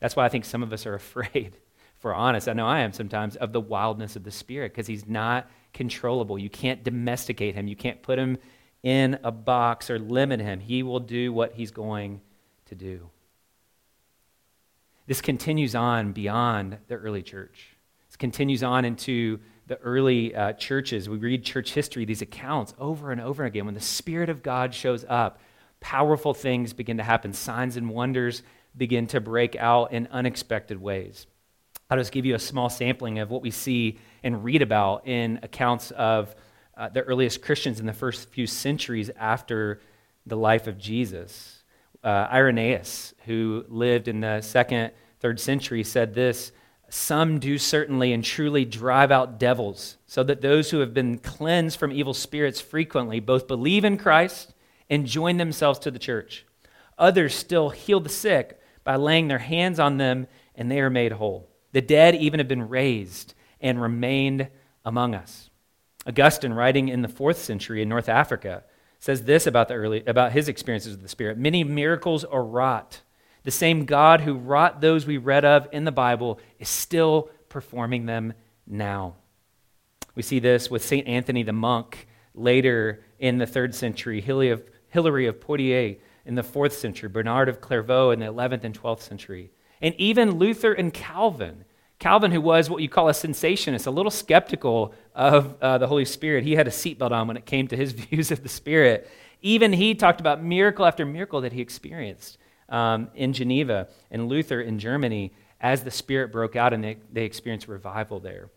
That's 0.00 0.14
why 0.14 0.24
I 0.24 0.28
think 0.28 0.44
some 0.44 0.62
of 0.62 0.72
us 0.72 0.86
are 0.86 0.94
afraid, 0.94 1.56
we're 2.02 2.14
honest. 2.14 2.48
I 2.48 2.52
know 2.52 2.66
I 2.66 2.80
am 2.80 2.92
sometimes, 2.92 3.34
of 3.36 3.52
the 3.52 3.60
wildness 3.60 4.14
of 4.14 4.22
the 4.22 4.30
Spirit 4.30 4.72
because 4.72 4.86
He's 4.86 5.06
not 5.06 5.50
controllable. 5.72 6.38
You 6.38 6.50
can't 6.50 6.82
domesticate 6.82 7.54
Him, 7.54 7.68
you 7.68 7.76
can't 7.76 8.02
put 8.02 8.18
Him 8.18 8.38
in 8.82 9.18
a 9.24 9.32
box 9.32 9.90
or 9.90 9.98
limit 9.98 10.40
Him. 10.40 10.60
He 10.60 10.82
will 10.82 11.00
do 11.00 11.32
what 11.32 11.52
He's 11.52 11.70
going 11.70 12.20
to 12.66 12.74
do. 12.74 13.10
This 15.06 15.20
continues 15.20 15.74
on 15.74 16.12
beyond 16.12 16.78
the 16.86 16.96
early 16.96 17.22
church. 17.22 17.76
This 18.08 18.16
continues 18.16 18.62
on 18.62 18.84
into 18.84 19.40
the 19.66 19.78
early 19.78 20.34
uh, 20.34 20.52
churches. 20.54 21.08
We 21.08 21.18
read 21.18 21.44
church 21.44 21.72
history, 21.72 22.04
these 22.04 22.22
accounts 22.22 22.74
over 22.78 23.10
and 23.10 23.20
over 23.20 23.44
again. 23.44 23.64
When 23.64 23.74
the 23.74 23.80
Spirit 23.80 24.28
of 24.28 24.42
God 24.42 24.74
shows 24.74 25.04
up, 25.08 25.40
powerful 25.80 26.34
things 26.34 26.72
begin 26.72 26.98
to 26.98 27.02
happen. 27.02 27.32
Signs 27.32 27.76
and 27.76 27.88
wonders 27.90 28.42
begin 28.76 29.06
to 29.08 29.20
break 29.20 29.56
out 29.56 29.92
in 29.92 30.08
unexpected 30.10 30.80
ways. 30.80 31.26
I'll 31.90 31.96
just 31.96 32.12
give 32.12 32.26
you 32.26 32.34
a 32.34 32.38
small 32.38 32.68
sampling 32.68 33.18
of 33.18 33.30
what 33.30 33.40
we 33.40 33.50
see 33.50 33.98
and 34.22 34.44
read 34.44 34.60
about 34.60 35.06
in 35.06 35.40
accounts 35.42 35.90
of 35.92 36.34
uh, 36.76 36.90
the 36.90 37.00
earliest 37.00 37.40
Christians 37.40 37.80
in 37.80 37.86
the 37.86 37.94
first 37.94 38.28
few 38.28 38.46
centuries 38.46 39.10
after 39.18 39.80
the 40.26 40.36
life 40.36 40.66
of 40.66 40.76
Jesus. 40.76 41.62
Uh, 42.04 42.28
Irenaeus, 42.30 43.14
who 43.24 43.64
lived 43.68 44.06
in 44.06 44.20
the 44.20 44.42
second, 44.42 44.92
third 45.20 45.40
century, 45.40 45.82
said 45.82 46.12
this 46.12 46.52
some 46.90 47.38
do 47.38 47.56
certainly 47.56 48.12
and 48.12 48.22
truly 48.22 48.66
drive 48.66 49.10
out 49.10 49.38
devils, 49.38 49.96
so 50.06 50.22
that 50.24 50.42
those 50.42 50.70
who 50.70 50.80
have 50.80 50.92
been 50.92 51.16
cleansed 51.16 51.78
from 51.78 51.92
evil 51.92 52.14
spirits 52.14 52.60
frequently 52.60 53.18
both 53.18 53.48
believe 53.48 53.84
in 53.84 53.96
Christ 53.96 54.52
and 54.90 55.06
join 55.06 55.38
themselves 55.38 55.78
to 55.80 55.90
the 55.90 55.98
church. 55.98 56.44
Others 56.98 57.34
still 57.34 57.70
heal 57.70 58.00
the 58.00 58.08
sick 58.10 58.60
by 58.84 58.96
laying 58.96 59.28
their 59.28 59.38
hands 59.38 59.78
on 59.78 59.96
them, 59.96 60.26
and 60.54 60.70
they 60.70 60.80
are 60.80 60.90
made 60.90 61.12
whole. 61.12 61.48
The 61.72 61.80
dead 61.80 62.14
even 62.14 62.40
have 62.40 62.48
been 62.48 62.68
raised 62.68 63.34
and 63.60 63.80
remained 63.80 64.48
among 64.84 65.14
us. 65.14 65.50
Augustine, 66.06 66.52
writing 66.52 66.88
in 66.88 67.02
the 67.02 67.08
fourth 67.08 67.38
century 67.38 67.82
in 67.82 67.88
North 67.88 68.08
Africa, 68.08 68.64
says 68.98 69.24
this 69.24 69.46
about, 69.46 69.68
the 69.68 69.74
early, 69.74 70.04
about 70.06 70.32
his 70.32 70.48
experiences 70.48 70.92
with 70.92 71.02
the 71.02 71.08
Spirit 71.08 71.38
Many 71.38 71.64
miracles 71.64 72.24
are 72.24 72.44
wrought 72.44 73.02
the 73.48 73.52
same 73.52 73.86
God 73.86 74.20
who 74.20 74.34
wrought 74.34 74.82
those 74.82 75.06
we 75.06 75.16
read 75.16 75.44
of 75.44 75.68
in 75.72 75.84
the 75.84 75.90
Bible 75.90 76.38
is 76.58 76.68
still 76.68 77.30
performing 77.48 78.04
them 78.04 78.34
now. 78.66 79.14
We 80.14 80.22
see 80.22 80.38
this 80.38 80.70
with 80.70 80.84
St. 80.84 81.06
Anthony 81.08 81.42
the 81.44 81.54
monk 81.54 82.08
later 82.34 83.04
in 83.18 83.38
the 83.38 83.46
third 83.46 83.74
century, 83.74 84.20
Hilary 84.20 84.50
of, 84.50 84.62
Hilary 84.88 85.26
of 85.26 85.40
Poitiers 85.40 85.96
in 86.26 86.34
the 86.34 86.42
fourth 86.42 86.74
century, 86.74 87.08
Bernard 87.08 87.48
of 87.48 87.62
Clairvaux 87.62 88.10
in 88.10 88.20
the 88.20 88.26
11th 88.26 88.64
and 88.64 88.78
12th 88.78 89.00
century, 89.00 89.50
and 89.80 89.94
even 89.96 90.38
Luther 90.38 90.72
and 90.72 90.92
Calvin. 90.92 91.64
Calvin, 91.98 92.30
who 92.30 92.40
was 92.40 92.70
what 92.70 92.80
you 92.80 92.88
call 92.88 93.08
a 93.08 93.12
cessationist, 93.12 93.86
a 93.86 93.90
little 93.90 94.10
skeptical 94.10 94.94
of 95.14 95.56
uh, 95.60 95.78
the 95.78 95.86
Holy 95.86 96.04
Spirit, 96.04 96.44
he 96.44 96.54
had 96.54 96.68
a 96.68 96.70
seatbelt 96.70 97.10
on 97.10 97.26
when 97.26 97.36
it 97.36 97.44
came 97.44 97.66
to 97.68 97.76
his 97.76 97.92
views 97.92 98.30
of 98.30 98.42
the 98.42 98.48
Spirit. 98.48 99.10
Even 99.42 99.72
he 99.72 99.94
talked 99.94 100.20
about 100.20 100.42
miracle 100.42 100.84
after 100.84 101.04
miracle 101.04 101.40
that 101.40 101.52
he 101.52 101.60
experienced 101.60 102.38
um, 102.68 103.08
in 103.14 103.32
Geneva 103.32 103.88
and 104.10 104.28
Luther 104.28 104.60
in 104.60 104.78
Germany 104.78 105.32
as 105.60 105.82
the 105.82 105.90
Spirit 105.90 106.30
broke 106.30 106.54
out 106.54 106.72
and 106.72 106.82
they, 106.82 106.98
they 107.12 107.24
experienced 107.24 107.68
revival 107.68 108.20
there. 108.20 108.50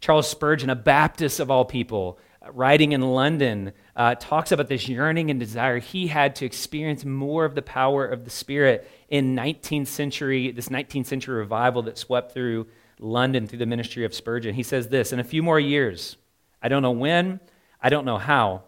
Charles 0.00 0.28
Spurgeon, 0.28 0.70
a 0.70 0.76
Baptist 0.76 1.40
of 1.40 1.50
all 1.50 1.64
people, 1.64 2.18
writing 2.52 2.92
in 2.92 3.00
London, 3.00 3.72
uh, 3.94 4.14
talks 4.14 4.52
about 4.52 4.68
this 4.68 4.88
yearning 4.88 5.30
and 5.30 5.40
desire 5.40 5.78
he 5.78 6.06
had 6.06 6.36
to 6.36 6.46
experience 6.46 7.04
more 7.04 7.44
of 7.44 7.54
the 7.54 7.62
power 7.62 8.06
of 8.06 8.24
the 8.24 8.30
Spirit 8.30 8.88
in 9.08 9.34
19th 9.36 9.86
century, 9.86 10.50
this 10.50 10.68
19th 10.68 11.06
century 11.06 11.36
revival 11.36 11.82
that 11.82 11.98
swept 11.98 12.32
through 12.32 12.66
London 12.98 13.46
through 13.46 13.58
the 13.58 13.66
ministry 13.66 14.04
of 14.04 14.14
Spurgeon. 14.14 14.54
He 14.54 14.62
says 14.62 14.88
this 14.88 15.12
In 15.12 15.20
a 15.20 15.24
few 15.24 15.42
more 15.42 15.60
years, 15.60 16.16
I 16.62 16.68
don't 16.68 16.82
know 16.82 16.90
when, 16.90 17.40
I 17.80 17.88
don't 17.88 18.04
know 18.04 18.18
how, 18.18 18.64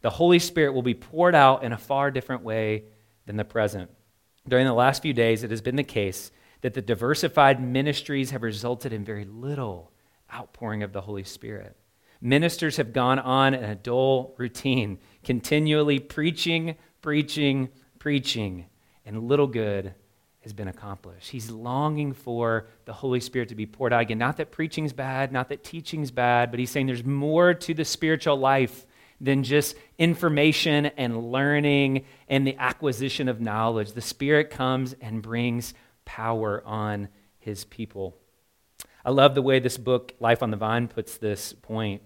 the 0.00 0.10
Holy 0.10 0.38
Spirit 0.38 0.72
will 0.72 0.82
be 0.82 0.94
poured 0.94 1.34
out 1.34 1.64
in 1.64 1.72
a 1.72 1.78
far 1.78 2.10
different 2.10 2.42
way 2.42 2.84
than 3.26 3.36
the 3.36 3.44
present. 3.44 3.90
During 4.46 4.66
the 4.66 4.72
last 4.72 5.02
few 5.02 5.12
days, 5.12 5.42
it 5.42 5.50
has 5.50 5.60
been 5.60 5.76
the 5.76 5.84
case 5.84 6.30
that 6.60 6.74
the 6.74 6.82
diversified 6.82 7.62
ministries 7.62 8.30
have 8.30 8.42
resulted 8.42 8.92
in 8.92 9.04
very 9.04 9.24
little 9.24 9.92
outpouring 10.32 10.82
of 10.82 10.92
the 10.92 11.02
Holy 11.02 11.24
Spirit. 11.24 11.76
Ministers 12.20 12.76
have 12.78 12.92
gone 12.92 13.18
on 13.18 13.54
in 13.54 13.62
a 13.62 13.74
dull 13.74 14.34
routine, 14.38 14.98
continually 15.22 15.98
preaching, 15.98 16.76
preaching, 17.00 17.68
preaching, 17.98 18.66
and 19.04 19.28
little 19.28 19.46
good 19.46 19.94
has 20.40 20.52
been 20.52 20.68
accomplished. 20.68 21.30
He's 21.30 21.50
longing 21.50 22.12
for 22.12 22.66
the 22.86 22.92
Holy 22.92 23.20
Spirit 23.20 23.50
to 23.50 23.54
be 23.54 23.66
poured 23.66 23.92
out 23.92 24.02
again. 24.02 24.18
Not 24.18 24.38
that 24.38 24.50
preaching's 24.50 24.92
bad, 24.92 25.30
not 25.30 25.48
that 25.50 25.62
teaching's 25.62 26.10
bad, 26.10 26.50
but 26.50 26.58
he's 26.58 26.70
saying 26.70 26.86
there's 26.86 27.04
more 27.04 27.54
to 27.54 27.74
the 27.74 27.84
spiritual 27.84 28.36
life 28.36 28.86
than 29.20 29.42
just 29.42 29.76
information 29.98 30.86
and 30.86 31.32
learning 31.32 32.04
and 32.28 32.46
the 32.46 32.56
acquisition 32.56 33.28
of 33.28 33.40
knowledge. 33.40 33.92
The 33.92 34.00
Spirit 34.00 34.50
comes 34.50 34.94
and 35.00 35.22
brings 35.22 35.74
power 36.04 36.62
on 36.64 37.08
his 37.38 37.64
people. 37.64 38.16
I 39.08 39.10
love 39.10 39.34
the 39.34 39.40
way 39.40 39.58
this 39.58 39.78
book, 39.78 40.12
Life 40.20 40.42
on 40.42 40.50
the 40.50 40.58
Vine, 40.58 40.86
puts 40.86 41.16
this 41.16 41.54
point. 41.54 42.02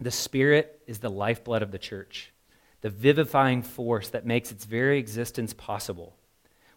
The 0.00 0.10
Spirit 0.10 0.82
is 0.84 0.98
the 0.98 1.08
lifeblood 1.08 1.62
of 1.62 1.70
the 1.70 1.78
church, 1.78 2.32
the 2.80 2.90
vivifying 2.90 3.62
force 3.62 4.08
that 4.08 4.26
makes 4.26 4.50
its 4.50 4.64
very 4.64 4.98
existence 4.98 5.52
possible. 5.52 6.16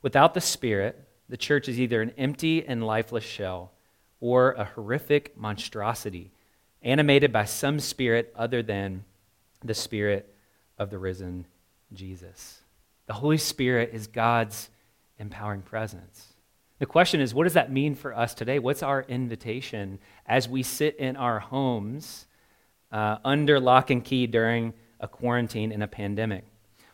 Without 0.03 0.35
the 0.35 0.41
Spirit, 0.41 1.03
the 1.27 1.37
church 1.37 1.67
is 1.67 1.79
either 1.79 2.03
an 2.03 2.13
empty 2.19 2.67
and 2.67 2.85
lifeless 2.85 3.23
shell 3.23 3.71
or 4.19 4.51
a 4.51 4.63
horrific 4.63 5.35
monstrosity 5.35 6.31
animated 6.83 7.33
by 7.33 7.45
some 7.45 7.79
spirit 7.79 8.31
other 8.35 8.61
than 8.61 9.05
the 9.63 9.73
Spirit 9.73 10.35
of 10.77 10.91
the 10.91 10.99
risen 10.99 11.47
Jesus. 11.91 12.61
The 13.07 13.13
Holy 13.13 13.39
Spirit 13.39 13.89
is 13.91 14.05
God's 14.05 14.69
empowering 15.17 15.63
presence. 15.63 16.33
The 16.79 16.85
question 16.85 17.21
is, 17.21 17.33
what 17.33 17.45
does 17.45 17.53
that 17.53 17.71
mean 17.71 17.95
for 17.95 18.15
us 18.15 18.33
today? 18.33 18.59
What's 18.59 18.83
our 18.83 19.03
invitation 19.03 19.99
as 20.25 20.47
we 20.47 20.61
sit 20.61 20.95
in 20.97 21.15
our 21.15 21.39
homes 21.39 22.27
uh, 22.91 23.17
under 23.25 23.59
lock 23.59 23.89
and 23.89 24.03
key 24.03 24.27
during 24.27 24.73
a 24.99 25.07
quarantine 25.07 25.71
and 25.71 25.81
a 25.81 25.87
pandemic? 25.87 26.43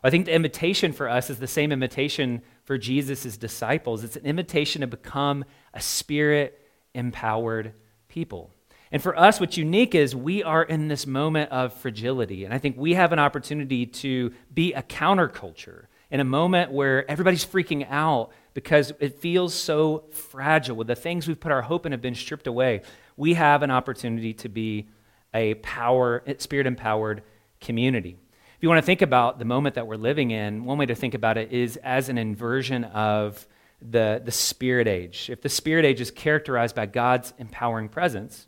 I 0.04 0.10
think 0.10 0.26
the 0.26 0.34
invitation 0.34 0.93
for 0.93 1.10
us 1.10 1.30
is 1.30 1.39
the 1.39 1.48
same 1.48 1.72
invitation 1.72 2.41
for 2.63 2.78
Jesus' 2.78 3.38
disciples. 3.38 4.04
It's 4.04 4.15
an 4.15 4.26
invitation 4.26 4.82
to 4.82 4.88
become 4.88 5.46
a 5.74 5.82
spirit 5.82 6.60
empowered 6.93 7.74
people. 8.08 8.52
And 8.91 9.02
for 9.02 9.17
us, 9.17 9.39
what's 9.39 9.58
unique 9.58 9.96
is 9.96 10.15
we 10.15 10.43
are 10.43 10.63
in 10.63 10.88
this 10.88 11.08
moment 11.08 11.52
of 11.52 11.74
fragility. 11.74 12.46
And 12.46 12.54
I 12.54 12.60
think 12.60 12.78
we 12.78 12.93
have 12.93 13.12
an 13.12 13.19
opportunity 13.19 13.86
to 13.88 14.32
be 14.54 14.74
a 14.74 14.84
counterculture 14.84 15.88
in 16.13 16.19
a 16.19 16.23
moment 16.23 16.71
where 16.71 17.10
everybody's 17.10 17.43
freaking 17.43 17.88
out 17.89 18.30
because 18.54 18.93
it 18.99 19.19
feels 19.19 19.52
so 19.52 20.04
fragile. 20.12 20.76
With 20.76 20.86
the 20.86 20.95
things 20.95 21.28
we've 21.28 21.39
put 21.39 21.52
our 21.52 21.63
hope 21.63 21.88
in 21.88 21.91
have 21.91 22.04
been 22.04 22.13
stripped 22.13 22.45
away. 22.45 22.84
We 23.17 23.34
have 23.34 23.63
an 23.63 23.71
opportunity 23.71 24.32
to 24.36 24.47
be 24.47 24.89
a 25.34 25.56
power, 25.56 26.23
spirit 26.38 26.67
empowered 26.67 27.23
community. 27.60 28.15
If 28.56 28.62
you 28.62 28.69
want 28.69 28.78
to 28.78 28.86
think 28.86 29.02
about 29.02 29.39
the 29.39 29.45
moment 29.45 29.73
that 29.73 29.88
we're 29.88 29.95
living 29.95 30.30
in, 30.30 30.65
one 30.65 30.78
way 30.78 30.86
to 30.86 30.93
think 30.93 31.15
about 31.15 31.39
it 31.39 31.52
is 31.52 31.78
as 31.78 32.10
an 32.10 32.19
inversion 32.19 32.84
of 32.84 33.47
the, 33.82 34.21
the 34.23 34.32
spirit 34.32 34.88
age. 34.88 35.32
If 35.32 35.41
the 35.41 35.49
spirit 35.49 35.84
age 35.84 35.99
is 35.99 36.12
characterized 36.12 36.76
by 36.76 36.86
God's 36.86 37.34
empowering 37.39 37.89
presence, 37.89 38.45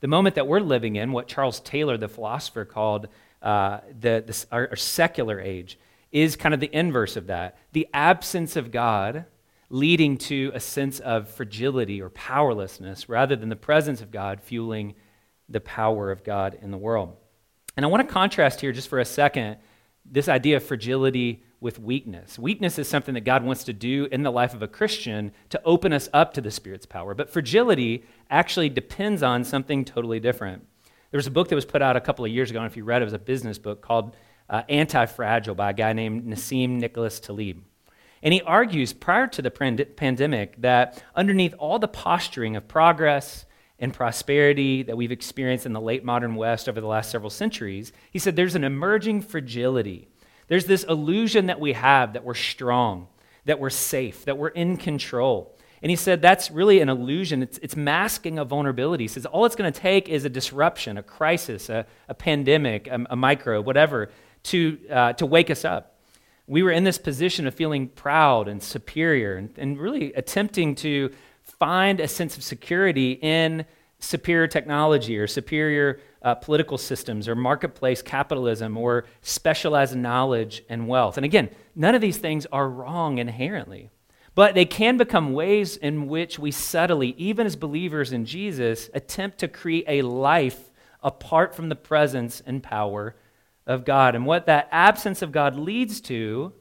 the 0.00 0.08
moment 0.08 0.34
that 0.34 0.48
we're 0.48 0.58
living 0.58 0.96
in, 0.96 1.12
what 1.12 1.28
Charles 1.28 1.60
Taylor, 1.60 1.96
the 1.96 2.08
philosopher, 2.08 2.64
called 2.64 3.06
uh, 3.40 3.78
the, 4.00 4.24
the 4.26 4.46
our, 4.50 4.68
our 4.70 4.76
secular 4.76 5.40
age, 5.40 5.78
is 6.14 6.36
kind 6.36 6.54
of 6.54 6.60
the 6.60 6.74
inverse 6.74 7.16
of 7.16 7.26
that. 7.26 7.58
The 7.72 7.88
absence 7.92 8.54
of 8.54 8.70
God 8.70 9.26
leading 9.68 10.16
to 10.16 10.52
a 10.54 10.60
sense 10.60 11.00
of 11.00 11.28
fragility 11.28 12.00
or 12.00 12.08
powerlessness 12.08 13.08
rather 13.08 13.34
than 13.34 13.48
the 13.48 13.56
presence 13.56 14.00
of 14.00 14.12
God 14.12 14.40
fueling 14.40 14.94
the 15.48 15.60
power 15.60 16.12
of 16.12 16.22
God 16.22 16.56
in 16.62 16.70
the 16.70 16.78
world. 16.78 17.16
And 17.76 17.84
I 17.84 17.88
want 17.88 18.06
to 18.06 18.14
contrast 18.14 18.60
here 18.60 18.70
just 18.70 18.88
for 18.88 19.00
a 19.00 19.04
second 19.04 19.56
this 20.08 20.28
idea 20.28 20.56
of 20.56 20.62
fragility 20.62 21.42
with 21.60 21.80
weakness. 21.80 22.38
Weakness 22.38 22.78
is 22.78 22.86
something 22.86 23.14
that 23.14 23.22
God 23.22 23.42
wants 23.42 23.64
to 23.64 23.72
do 23.72 24.06
in 24.12 24.22
the 24.22 24.30
life 24.30 24.54
of 24.54 24.62
a 24.62 24.68
Christian 24.68 25.32
to 25.48 25.60
open 25.64 25.92
us 25.92 26.08
up 26.12 26.34
to 26.34 26.40
the 26.40 26.50
Spirit's 26.50 26.86
power. 26.86 27.14
But 27.14 27.30
fragility 27.30 28.04
actually 28.30 28.68
depends 28.68 29.22
on 29.22 29.42
something 29.42 29.84
totally 29.84 30.20
different. 30.20 30.64
There 31.10 31.18
was 31.18 31.26
a 31.26 31.32
book 31.32 31.48
that 31.48 31.54
was 31.56 31.64
put 31.64 31.82
out 31.82 31.96
a 31.96 32.00
couple 32.00 32.24
of 32.24 32.30
years 32.30 32.50
ago, 32.50 32.60
and 32.60 32.70
if 32.70 32.76
you 32.76 32.84
read 32.84 33.00
it, 33.00 33.04
it 33.04 33.06
was 33.06 33.14
a 33.14 33.18
business 33.18 33.58
book 33.58 33.80
called 33.80 34.14
uh, 34.48 34.62
Anti 34.68 35.06
Fragile 35.06 35.54
by 35.54 35.70
a 35.70 35.74
guy 35.74 35.92
named 35.92 36.24
Nassim 36.26 36.78
Nicholas 36.80 37.20
Taleb. 37.20 37.62
And 38.22 38.32
he 38.32 38.40
argues 38.40 38.94
prior 38.94 39.26
to 39.26 39.42
the 39.42 39.50
pandemic 39.50 40.60
that 40.62 41.02
underneath 41.14 41.54
all 41.58 41.78
the 41.78 41.88
posturing 41.88 42.56
of 42.56 42.66
progress 42.66 43.44
and 43.78 43.92
prosperity 43.92 44.82
that 44.82 44.96
we've 44.96 45.12
experienced 45.12 45.66
in 45.66 45.74
the 45.74 45.80
late 45.80 46.04
modern 46.04 46.34
West 46.34 46.68
over 46.68 46.80
the 46.80 46.86
last 46.86 47.10
several 47.10 47.28
centuries, 47.28 47.92
he 48.10 48.18
said 48.18 48.34
there's 48.34 48.54
an 48.54 48.64
emerging 48.64 49.20
fragility. 49.20 50.08
There's 50.48 50.64
this 50.64 50.84
illusion 50.84 51.46
that 51.46 51.60
we 51.60 51.74
have 51.74 52.14
that 52.14 52.24
we're 52.24 52.34
strong, 52.34 53.08
that 53.44 53.58
we're 53.58 53.70
safe, 53.70 54.24
that 54.24 54.38
we're 54.38 54.48
in 54.48 54.78
control. 54.78 55.54
And 55.82 55.90
he 55.90 55.96
said 55.96 56.22
that's 56.22 56.50
really 56.50 56.80
an 56.80 56.88
illusion. 56.88 57.42
It's, 57.42 57.58
it's 57.58 57.76
masking 57.76 58.38
a 58.38 58.44
vulnerability. 58.46 59.04
He 59.04 59.08
says 59.08 59.26
all 59.26 59.44
it's 59.44 59.56
going 59.56 59.70
to 59.70 59.78
take 59.78 60.08
is 60.08 60.24
a 60.24 60.30
disruption, 60.30 60.96
a 60.96 61.02
crisis, 61.02 61.68
a, 61.68 61.84
a 62.08 62.14
pandemic, 62.14 62.86
a, 62.86 63.04
a 63.10 63.16
microbe, 63.16 63.66
whatever, 63.66 64.10
to, 64.44 64.78
uh, 64.90 65.12
to 65.14 65.26
wake 65.26 65.50
us 65.50 65.64
up. 65.64 65.98
We 66.46 66.62
were 66.62 66.70
in 66.70 66.84
this 66.84 66.98
position 66.98 67.46
of 67.46 67.54
feeling 67.54 67.88
proud 67.88 68.48
and 68.48 68.62
superior 68.62 69.36
and, 69.36 69.50
and 69.56 69.78
really 69.78 70.12
attempting 70.12 70.74
to 70.76 71.10
find 71.42 72.00
a 72.00 72.08
sense 72.08 72.36
of 72.36 72.42
security 72.42 73.12
in 73.12 73.64
superior 73.98 74.46
technology 74.46 75.18
or 75.18 75.26
superior 75.26 76.00
uh, 76.22 76.34
political 76.34 76.76
systems 76.76 77.28
or 77.28 77.34
marketplace 77.34 78.02
capitalism 78.02 78.76
or 78.76 79.04
specialized 79.22 79.96
knowledge 79.96 80.62
and 80.68 80.86
wealth. 80.86 81.16
And 81.16 81.24
again, 81.24 81.48
none 81.74 81.94
of 81.94 82.00
these 82.00 82.18
things 82.18 82.46
are 82.52 82.68
wrong 82.68 83.18
inherently, 83.18 83.90
but 84.34 84.54
they 84.54 84.66
can 84.66 84.96
become 84.98 85.32
ways 85.32 85.76
in 85.76 86.06
which 86.06 86.38
we 86.38 86.50
subtly, 86.50 87.14
even 87.16 87.46
as 87.46 87.56
believers 87.56 88.12
in 88.12 88.26
Jesus, 88.26 88.90
attempt 88.92 89.38
to 89.38 89.48
create 89.48 89.84
a 89.88 90.02
life 90.02 90.70
apart 91.02 91.54
from 91.54 91.68
the 91.68 91.76
presence 91.76 92.42
and 92.44 92.62
power 92.62 93.14
of 93.66 93.84
God. 93.84 94.14
And 94.14 94.26
what 94.26 94.46
that 94.46 94.68
absence 94.70 95.22
of 95.22 95.32
God 95.32 95.56
leads 95.56 96.00
to, 96.02 96.52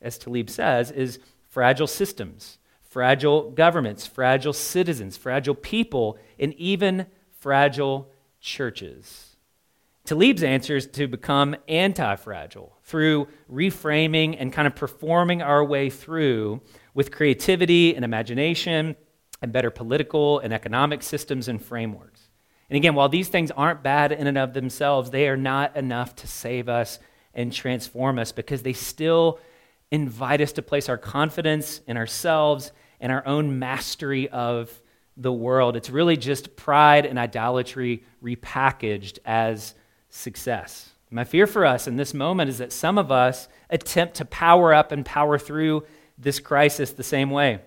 as 0.00 0.18
Taleb 0.18 0.50
says, 0.50 0.90
is 0.90 1.18
fragile 1.48 1.86
systems, 1.86 2.58
fragile 2.82 3.50
governments, 3.50 4.06
fragile 4.06 4.52
citizens, 4.52 5.16
fragile 5.16 5.54
people, 5.54 6.18
and 6.38 6.52
even 6.54 7.06
fragile 7.38 8.10
churches. 8.40 9.36
Taleb's 10.04 10.42
answer 10.42 10.76
is 10.76 10.86
to 10.88 11.08
become 11.08 11.56
anti 11.66 12.16
fragile 12.16 12.76
through 12.82 13.28
reframing 13.50 14.36
and 14.38 14.52
kind 14.52 14.66
of 14.66 14.76
performing 14.76 15.40
our 15.40 15.64
way 15.64 15.88
through 15.88 16.60
with 16.92 17.10
creativity 17.10 17.96
and 17.96 18.04
imagination 18.04 18.96
and 19.40 19.52
better 19.52 19.70
political 19.70 20.40
and 20.40 20.52
economic 20.52 21.02
systems 21.02 21.48
and 21.48 21.62
frameworks. 21.62 22.23
And 22.70 22.76
again, 22.76 22.94
while 22.94 23.08
these 23.08 23.28
things 23.28 23.50
aren't 23.50 23.82
bad 23.82 24.12
in 24.12 24.26
and 24.26 24.38
of 24.38 24.54
themselves, 24.54 25.10
they 25.10 25.28
are 25.28 25.36
not 25.36 25.76
enough 25.76 26.16
to 26.16 26.26
save 26.26 26.68
us 26.68 26.98
and 27.34 27.52
transform 27.52 28.18
us 28.18 28.32
because 28.32 28.62
they 28.62 28.72
still 28.72 29.38
invite 29.90 30.40
us 30.40 30.52
to 30.52 30.62
place 30.62 30.88
our 30.88 30.98
confidence 30.98 31.80
in 31.86 31.96
ourselves 31.96 32.72
and 33.00 33.12
our 33.12 33.26
own 33.26 33.58
mastery 33.58 34.28
of 34.30 34.82
the 35.16 35.32
world. 35.32 35.76
It's 35.76 35.90
really 35.90 36.16
just 36.16 36.56
pride 36.56 37.06
and 37.06 37.18
idolatry 37.18 38.02
repackaged 38.22 39.18
as 39.24 39.74
success. 40.08 40.90
My 41.10 41.24
fear 41.24 41.46
for 41.46 41.64
us 41.64 41.86
in 41.86 41.96
this 41.96 42.12
moment 42.12 42.50
is 42.50 42.58
that 42.58 42.72
some 42.72 42.98
of 42.98 43.12
us 43.12 43.46
attempt 43.70 44.16
to 44.16 44.24
power 44.24 44.74
up 44.74 44.90
and 44.90 45.06
power 45.06 45.38
through 45.38 45.84
this 46.18 46.40
crisis 46.40 46.90
the 46.90 47.04
same 47.04 47.30
way. 47.30 47.60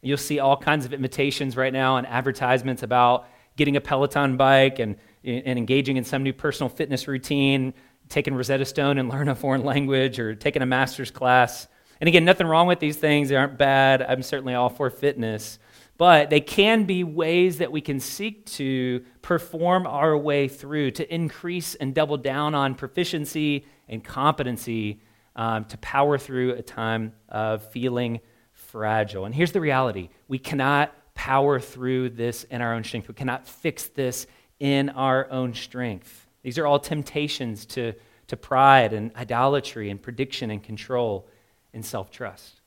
You'll 0.00 0.16
see 0.16 0.38
all 0.38 0.56
kinds 0.56 0.86
of 0.86 0.94
invitations 0.94 1.56
right 1.56 1.72
now 1.72 1.96
and 1.96 2.06
advertisements 2.06 2.82
about 2.82 3.28
getting 3.56 3.76
a 3.76 3.80
Peloton 3.80 4.36
bike 4.36 4.78
and, 4.78 4.96
and 5.24 5.58
engaging 5.58 5.96
in 5.96 6.04
some 6.04 6.22
new 6.22 6.32
personal 6.32 6.68
fitness 6.68 7.08
routine, 7.08 7.74
taking 8.08 8.34
Rosetta 8.34 8.64
Stone 8.64 8.98
and 8.98 9.08
learn 9.08 9.28
a 9.28 9.34
foreign 9.34 9.64
language, 9.64 10.18
or 10.18 10.34
taking 10.34 10.62
a 10.62 10.66
master's 10.66 11.10
class. 11.10 11.66
And 12.00 12.08
again, 12.08 12.24
nothing 12.24 12.46
wrong 12.46 12.66
with 12.66 12.78
these 12.78 12.96
things. 12.96 13.28
They 13.28 13.36
aren't 13.36 13.58
bad. 13.58 14.02
I'm 14.02 14.22
certainly 14.22 14.54
all 14.54 14.68
for 14.68 14.90
fitness. 14.90 15.58
But 15.98 16.28
they 16.28 16.40
can 16.40 16.84
be 16.84 17.04
ways 17.04 17.58
that 17.58 17.72
we 17.72 17.80
can 17.80 18.00
seek 18.00 18.44
to 18.46 19.02
perform 19.22 19.86
our 19.86 20.16
way 20.16 20.46
through, 20.46 20.90
to 20.92 21.14
increase 21.14 21.74
and 21.74 21.94
double 21.94 22.18
down 22.18 22.54
on 22.54 22.74
proficiency 22.74 23.64
and 23.88 24.04
competency 24.04 25.00
um, 25.36 25.64
to 25.66 25.78
power 25.78 26.18
through 26.18 26.52
a 26.52 26.62
time 26.62 27.12
of 27.28 27.70
feeling 27.70 28.20
fragile. 28.52 29.24
And 29.24 29.34
here's 29.34 29.52
the 29.52 29.60
reality 29.60 30.10
we 30.28 30.38
cannot 30.38 30.92
power 31.16 31.58
through 31.58 32.10
this 32.10 32.44
in 32.44 32.62
our 32.62 32.74
own 32.74 32.84
strength. 32.84 33.08
We 33.08 33.14
cannot 33.14 33.48
fix 33.48 33.88
this 33.88 34.28
in 34.60 34.90
our 34.90 35.28
own 35.30 35.54
strength. 35.54 36.28
These 36.42 36.58
are 36.58 36.66
all 36.66 36.78
temptations 36.78 37.66
to, 37.66 37.94
to 38.28 38.36
pride 38.36 38.92
and 38.92 39.10
idolatry 39.16 39.90
and 39.90 40.00
prediction 40.00 40.50
and 40.52 40.62
control 40.62 41.26
and 41.74 41.84
self 41.84 42.10
trust. 42.10 42.60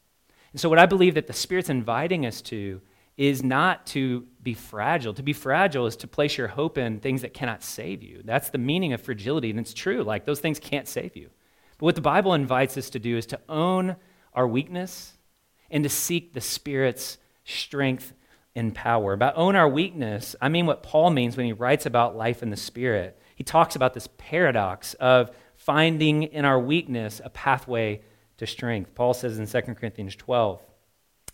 And 0.52 0.60
so, 0.60 0.68
what 0.68 0.80
I 0.80 0.86
believe 0.86 1.14
that 1.14 1.28
the 1.28 1.34
Spirit's 1.34 1.70
inviting 1.70 2.26
us 2.26 2.42
to 2.44 2.82
is 3.18 3.44
not 3.44 3.86
to 3.86 4.26
be 4.42 4.54
fragile. 4.54 5.14
To 5.14 5.24
be 5.24 5.34
fragile 5.34 5.86
is 5.86 5.98
to 5.98 6.08
place 6.08 6.38
your 6.38 6.48
hope 6.48 6.78
in 6.78 7.00
things 7.00 7.22
that 7.22 7.34
cannot 7.34 7.64
save 7.64 8.02
you. 8.02 8.22
That's 8.24 8.50
the 8.50 8.58
meaning 8.58 8.94
of 8.94 9.02
fragility, 9.02 9.50
and 9.50 9.60
it's 9.60 9.74
true. 9.74 10.04
Like, 10.04 10.26
those 10.26 10.40
things 10.40 10.60
can't 10.60 10.88
save 10.88 11.16
you. 11.16 11.30
But 11.78 11.86
what 11.86 11.96
the 11.96 12.02
Bible 12.02 12.34
invites 12.34 12.78
us 12.78 12.90
to 12.92 13.00
do 13.00 13.18
is 13.18 13.26
to 13.28 13.40
own 13.48 13.96
our 14.34 14.48
weakness 14.48 15.18
and 15.70 15.84
to 15.84 15.90
seek 15.90 16.34
the 16.34 16.42
Spirit's 16.42 17.18
strength 17.44 18.14
in 18.60 18.72
power. 18.72 19.14
About 19.14 19.38
own 19.38 19.56
our 19.56 19.70
weakness, 19.70 20.36
I 20.42 20.50
mean 20.50 20.66
what 20.66 20.84
Paul 20.84 21.10
means 21.10 21.38
when 21.38 21.46
he 21.46 21.54
writes 21.54 21.86
about 21.86 22.18
life 22.18 22.44
in 22.44 22.50
the 22.50 22.58
Spirit. 22.58 23.18
He 23.36 23.44
talks 23.44 23.76
about 23.76 23.94
this 23.94 24.10
paradox 24.18 24.94
of 24.96 25.32
finding 25.56 26.24
in 26.24 26.44
our 26.44 26.60
weakness 26.60 27.22
a 27.24 27.30
pathway 27.30 28.02
to 28.38 28.46
strength. 28.46 28.94
Paul 28.94 29.14
says 29.14 29.40
in 29.40 29.48
2 29.48 29.74
Corinthians 29.76 30.16
12, 30.18 30.62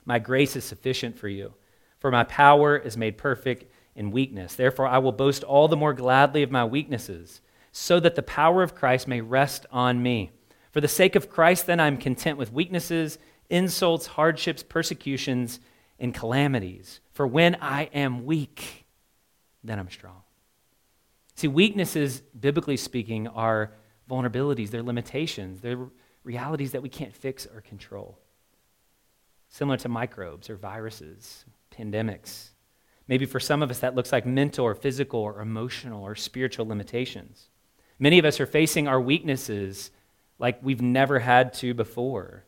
My 0.06 0.20
grace 0.20 0.56
is 0.56 0.64
sufficient 0.64 1.18
for 1.18 1.28
you, 1.28 1.56
for 2.00 2.12
my 2.12 2.24
power 2.26 2.78
is 2.78 2.96
made 2.96 3.18
perfect 3.18 3.66
in 3.96 4.12
weakness. 4.12 4.56
Therefore, 4.56 4.88
I 4.88 5.00
will 5.00 5.12
boast 5.12 5.44
all 5.44 5.68
the 5.68 5.76
more 5.76 5.94
gladly 5.94 6.44
of 6.44 6.52
my 6.52 6.64
weaknesses, 6.64 7.42
so 7.72 8.00
that 8.00 8.16
the 8.16 8.22
power 8.22 8.62
of 8.62 8.76
Christ 8.76 9.08
may 9.08 9.22
rest 9.22 9.66
on 9.72 10.04
me. 10.04 10.32
For 10.72 10.80
the 10.80 10.88
sake 10.88 11.16
of 11.16 11.30
Christ, 11.30 11.66
then, 11.66 11.80
I'm 11.80 11.98
content 11.98 12.38
with 12.38 12.54
weaknesses, 12.54 13.18
insults, 13.50 14.06
hardships, 14.06 14.62
persecutions, 14.62 15.60
and 16.00 16.14
calamities. 16.14 17.00
For 17.14 17.26
when 17.26 17.56
I 17.62 17.84
am 17.94 18.26
weak, 18.26 18.86
then 19.64 19.80
I'm 19.80 19.90
strong. 19.90 20.22
See, 21.36 21.48
weaknesses, 21.48 22.22
biblically 22.40 22.78
speaking, 22.78 23.28
are 23.28 23.74
vulnerabilities, 24.10 24.70
they're 24.70 24.84
limitations, 24.84 25.62
they're 25.62 25.88
realities 26.24 26.72
that 26.72 26.82
we 26.82 26.90
can't 26.90 27.14
fix 27.14 27.46
or 27.46 27.62
control. 27.62 28.18
Similar 29.50 29.78
to 29.78 29.90
microbes 29.90 30.50
or 30.50 30.56
viruses, 30.56 31.46
pandemics. 31.72 32.50
Maybe 33.08 33.26
for 33.26 33.40
some 33.40 33.62
of 33.62 33.70
us, 33.70 33.80
that 33.80 33.96
looks 33.96 34.12
like 34.12 34.26
mental 34.26 34.66
or 34.66 34.74
physical 34.74 35.20
or 35.20 35.40
emotional 35.40 36.04
or 36.04 36.16
spiritual 36.16 36.68
limitations. 36.68 37.50
Many 38.00 38.18
of 38.20 38.26
us 38.26 38.40
are 38.40 38.46
facing 38.46 38.88
our 38.88 39.00
weaknesses 39.00 39.92
like 40.40 40.60
we've 40.62 40.82
never 40.82 41.20
had 41.20 41.54
to 41.56 41.74
before. 41.74 42.44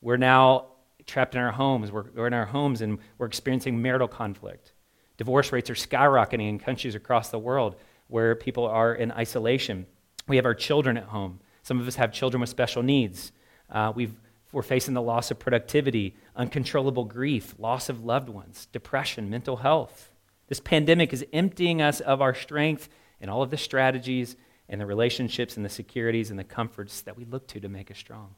We're 0.00 0.16
now 0.16 0.66
trapped 1.06 1.34
in 1.34 1.40
our 1.40 1.52
homes. 1.52 1.92
We're, 1.92 2.10
we're 2.14 2.26
in 2.26 2.34
our 2.34 2.46
homes 2.46 2.80
and 2.80 2.98
we're 3.18 3.26
experiencing 3.26 3.80
marital 3.80 4.08
conflict. 4.08 4.72
Divorce 5.16 5.52
rates 5.52 5.70
are 5.70 5.74
skyrocketing 5.74 6.48
in 6.48 6.58
countries 6.58 6.94
across 6.94 7.30
the 7.30 7.38
world 7.38 7.76
where 8.08 8.34
people 8.34 8.66
are 8.66 8.94
in 8.94 9.12
isolation. 9.12 9.86
We 10.28 10.36
have 10.36 10.46
our 10.46 10.54
children 10.54 10.96
at 10.96 11.04
home. 11.04 11.40
Some 11.62 11.80
of 11.80 11.88
us 11.88 11.96
have 11.96 12.12
children 12.12 12.40
with 12.40 12.50
special 12.50 12.82
needs. 12.82 13.32
Uh, 13.70 13.92
we 13.94 14.10
are 14.54 14.62
facing 14.62 14.94
the 14.94 15.02
loss 15.02 15.30
of 15.30 15.38
productivity, 15.38 16.14
uncontrollable 16.34 17.04
grief, 17.04 17.54
loss 17.58 17.88
of 17.88 18.04
loved 18.04 18.28
ones, 18.28 18.68
depression, 18.72 19.28
mental 19.28 19.56
health. 19.56 20.10
This 20.48 20.60
pandemic 20.60 21.12
is 21.12 21.26
emptying 21.32 21.82
us 21.82 22.00
of 22.00 22.22
our 22.22 22.34
strength 22.34 22.88
and 23.20 23.30
all 23.30 23.42
of 23.42 23.50
the 23.50 23.56
strategies 23.56 24.36
and 24.68 24.80
the 24.80 24.86
relationships 24.86 25.56
and 25.56 25.64
the 25.64 25.70
securities 25.70 26.30
and 26.30 26.38
the 26.38 26.44
comforts 26.44 27.02
that 27.02 27.16
we 27.16 27.24
look 27.24 27.46
to 27.48 27.60
to 27.60 27.68
make 27.68 27.90
us 27.90 27.98
strong. 27.98 28.34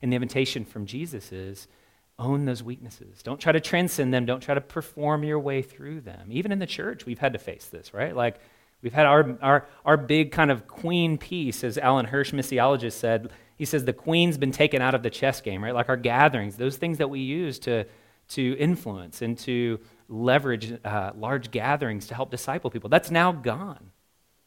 And 0.00 0.12
the 0.12 0.16
invitation 0.16 0.64
from 0.64 0.86
Jesus 0.86 1.32
is 1.32 1.68
own 2.18 2.44
those 2.44 2.62
weaknesses. 2.62 3.22
Don't 3.22 3.40
try 3.40 3.52
to 3.52 3.60
transcend 3.60 4.12
them. 4.12 4.26
Don't 4.26 4.40
try 4.40 4.54
to 4.54 4.60
perform 4.60 5.24
your 5.24 5.38
way 5.38 5.62
through 5.62 6.02
them. 6.02 6.28
Even 6.30 6.52
in 6.52 6.58
the 6.58 6.66
church, 6.66 7.06
we've 7.06 7.18
had 7.18 7.32
to 7.32 7.38
face 7.38 7.66
this, 7.66 7.92
right? 7.92 8.14
Like, 8.14 8.38
we've 8.82 8.92
had 8.92 9.06
our, 9.06 9.36
our, 9.40 9.66
our 9.84 9.96
big 9.96 10.32
kind 10.32 10.50
of 10.50 10.68
queen 10.68 11.18
piece, 11.18 11.64
as 11.64 11.78
Alan 11.78 12.06
Hirsch, 12.06 12.32
missiologist, 12.32 12.92
said. 12.92 13.30
He 13.56 13.64
says 13.64 13.84
the 13.84 13.92
queen's 13.92 14.38
been 14.38 14.52
taken 14.52 14.82
out 14.82 14.94
of 14.94 15.02
the 15.02 15.10
chess 15.10 15.40
game, 15.40 15.62
right? 15.62 15.74
Like 15.74 15.88
our 15.88 15.96
gatherings, 15.96 16.56
those 16.56 16.76
things 16.76 16.98
that 16.98 17.08
we 17.08 17.20
use 17.20 17.58
to, 17.60 17.86
to 18.30 18.56
influence 18.58 19.22
and 19.22 19.38
to 19.38 19.78
leverage 20.08 20.78
uh, 20.84 21.12
large 21.16 21.50
gatherings 21.50 22.08
to 22.08 22.14
help 22.14 22.30
disciple 22.30 22.70
people. 22.70 22.90
That's 22.90 23.10
now 23.10 23.30
gone 23.32 23.92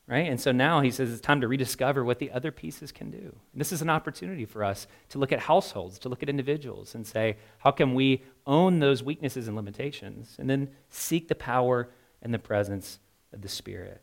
right? 0.07 0.29
And 0.29 0.39
so 0.39 0.51
now 0.51 0.81
he 0.81 0.91
says 0.91 1.11
it's 1.11 1.21
time 1.21 1.41
to 1.41 1.47
rediscover 1.47 2.03
what 2.03 2.19
the 2.19 2.31
other 2.31 2.51
pieces 2.51 2.91
can 2.91 3.09
do. 3.09 3.17
And 3.17 3.59
this 3.59 3.71
is 3.71 3.81
an 3.81 3.89
opportunity 3.89 4.45
for 4.45 4.63
us 4.63 4.87
to 5.09 5.17
look 5.17 5.31
at 5.31 5.39
households, 5.39 5.97
to 5.99 6.09
look 6.09 6.21
at 6.21 6.29
individuals, 6.29 6.93
and 6.93 7.05
say, 7.05 7.37
how 7.57 7.71
can 7.71 7.95
we 7.95 8.23
own 8.45 8.79
those 8.79 9.01
weaknesses 9.01 9.47
and 9.47 9.55
limitations, 9.55 10.35
and 10.37 10.49
then 10.49 10.69
seek 10.89 11.27
the 11.27 11.35
power 11.35 11.89
and 12.21 12.33
the 12.33 12.39
presence 12.39 12.99
of 13.33 13.41
the 13.41 13.49
Spirit? 13.49 14.01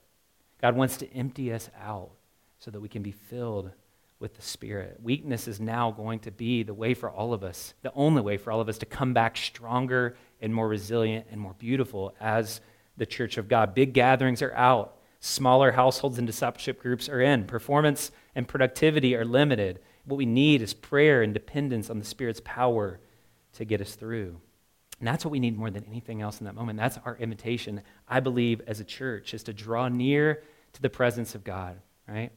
God 0.61 0.77
wants 0.77 0.97
to 0.99 1.13
empty 1.13 1.53
us 1.53 1.71
out 1.81 2.11
so 2.59 2.71
that 2.71 2.81
we 2.81 2.89
can 2.89 3.03
be 3.03 3.13
filled 3.13 3.71
with 4.19 4.35
the 4.37 4.43
Spirit. 4.43 4.99
Weakness 5.03 5.49
is 5.49 5.61
now 5.61 5.91
going 5.91 6.21
to 6.21 6.31
be 6.31 6.63
the 6.63 6.75
way 6.75 6.95
for 6.95 7.11
all 7.11 7.33
of 7.33 7.43
us, 7.43 7.75
the 7.83 7.93
only 7.95 8.23
way 8.23 8.37
for 8.37 8.53
all 8.53 8.61
of 8.61 8.69
us 8.69 8.79
to 8.79 8.87
come 8.87 9.13
back 9.13 9.37
stronger 9.37 10.17
and 10.41 10.55
more 10.55 10.69
resilient 10.69 11.27
and 11.31 11.41
more 11.41 11.55
beautiful 11.59 12.15
as 12.21 12.61
the 12.97 13.07
church 13.07 13.37
of 13.37 13.49
God. 13.49 13.75
Big 13.75 13.93
gatherings 13.93 14.43
are 14.43 14.55
out, 14.55 14.97
smaller 15.25 15.71
households 15.71 16.19
and 16.19 16.27
discipleship 16.27 16.83
groups 16.83 17.09
are 17.09 17.21
in, 17.21 17.45
performance 17.45 18.11
and 18.35 18.49
productivity 18.49 19.15
are 19.15 19.25
limited. 19.25 19.79
What 20.05 20.17
we 20.17 20.27
need 20.27 20.61
is 20.63 20.75
prayer 20.75 21.23
and 21.23 21.33
dependence 21.33 21.89
on 21.89 22.01
the 22.01 22.05
Spirit's 22.05 22.41
power 22.45 22.99
to 23.53 23.65
get 23.65 23.81
us 23.81 23.95
through. 23.95 24.41
And 24.99 25.07
that's 25.07 25.25
what 25.25 25.31
we 25.31 25.39
need 25.39 25.57
more 25.57 25.71
than 25.71 25.85
anything 25.85 26.23
else 26.23 26.41
in 26.41 26.47
that 26.47 26.57
moment. 26.57 26.77
That's 26.77 26.99
our 27.05 27.17
invitation, 27.17 27.83
I 28.09 28.19
believe, 28.19 28.63
as 28.67 28.81
a 28.81 28.85
church, 28.85 29.33
is 29.33 29.45
to 29.45 29.53
draw 29.53 29.87
near 29.87 30.43
to 30.73 30.83
the 30.83 30.91
presence 30.91 31.37
of 31.37 31.45
God, 31.45 31.79
right? 32.09 32.33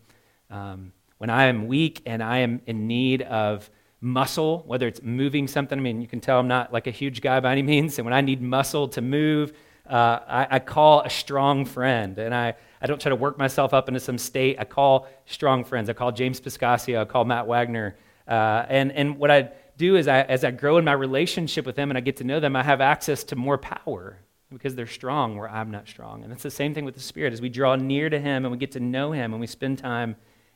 Um, 0.51 0.91
when 1.17 1.31
I 1.31 1.45
am 1.45 1.65
weak 1.65 2.03
and 2.05 2.21
I 2.21 2.39
am 2.39 2.61
in 2.67 2.85
need 2.85 3.23
of 3.23 3.67
muscle, 3.99 4.63
whether 4.67 4.87
it's 4.87 5.01
moving 5.01 5.47
something, 5.47 5.79
I 5.79 5.81
mean, 5.81 6.01
you 6.01 6.07
can 6.07 6.19
tell 6.19 6.39
I'm 6.39 6.47
not 6.47 6.71
like 6.71 6.85
a 6.85 6.91
huge 6.91 7.21
guy 7.21 7.39
by 7.39 7.51
any 7.51 7.63
means. 7.63 7.97
And 7.97 8.05
when 8.05 8.13
I 8.13 8.21
need 8.21 8.43
muscle 8.43 8.87
to 8.89 9.01
move, 9.01 9.53
uh, 9.89 10.19
I, 10.27 10.47
I, 10.51 10.59
call 10.59 11.01
a 11.01 11.09
strong 11.09 11.65
friend. 11.65 12.17
And 12.17 12.33
I, 12.33 12.55
I 12.81 12.87
don't 12.87 12.99
try 12.99 13.09
to 13.09 13.15
work 13.15 13.37
myself 13.37 13.73
up 13.73 13.87
into 13.87 13.99
some 13.99 14.17
state. 14.17 14.57
I 14.59 14.65
call 14.65 15.07
strong 15.25 15.63
friends. 15.63 15.89
I 15.89 15.93
call 15.93 16.11
James 16.11 16.41
Piscasio. 16.41 17.01
I 17.01 17.05
call 17.05 17.25
Matt 17.25 17.45
Wagner. 17.45 17.95
Uh, 18.27 18.65
and, 18.67 18.91
and 18.91 19.17
what 19.17 19.29
I 19.29 19.51
do 19.77 19.95
is 19.95 20.07
I, 20.07 20.21
as 20.21 20.43
I 20.43 20.51
grow 20.51 20.77
in 20.77 20.85
my 20.85 20.93
relationship 20.93 21.65
with 21.65 21.75
them 21.75 21.91
and 21.91 21.97
I 21.97 22.01
get 22.01 22.17
to 22.17 22.23
know 22.23 22.39
them, 22.39 22.55
I 22.55 22.63
have 22.63 22.81
access 22.81 23.23
to 23.25 23.35
more 23.35 23.57
power 23.57 24.17
because 24.51 24.73
they're 24.73 24.87
strong 24.87 25.37
where 25.37 25.49
I'm 25.49 25.69
not 25.69 25.87
strong. 25.87 26.23
And 26.23 26.33
it's 26.33 26.43
the 26.43 26.51
same 26.51 26.73
thing 26.73 26.85
with 26.85 26.95
the 26.95 27.01
Spirit. 27.01 27.33
As 27.33 27.41
we 27.41 27.49
draw 27.49 27.75
near 27.75 28.09
to 28.09 28.19
Him 28.19 28.45
and 28.45 28.51
we 28.51 28.57
get 28.57 28.71
to 28.71 28.79
know 28.79 29.11
Him 29.11 29.33
and 29.33 29.39
we 29.39 29.47
spend 29.47 29.77
time 29.77 30.15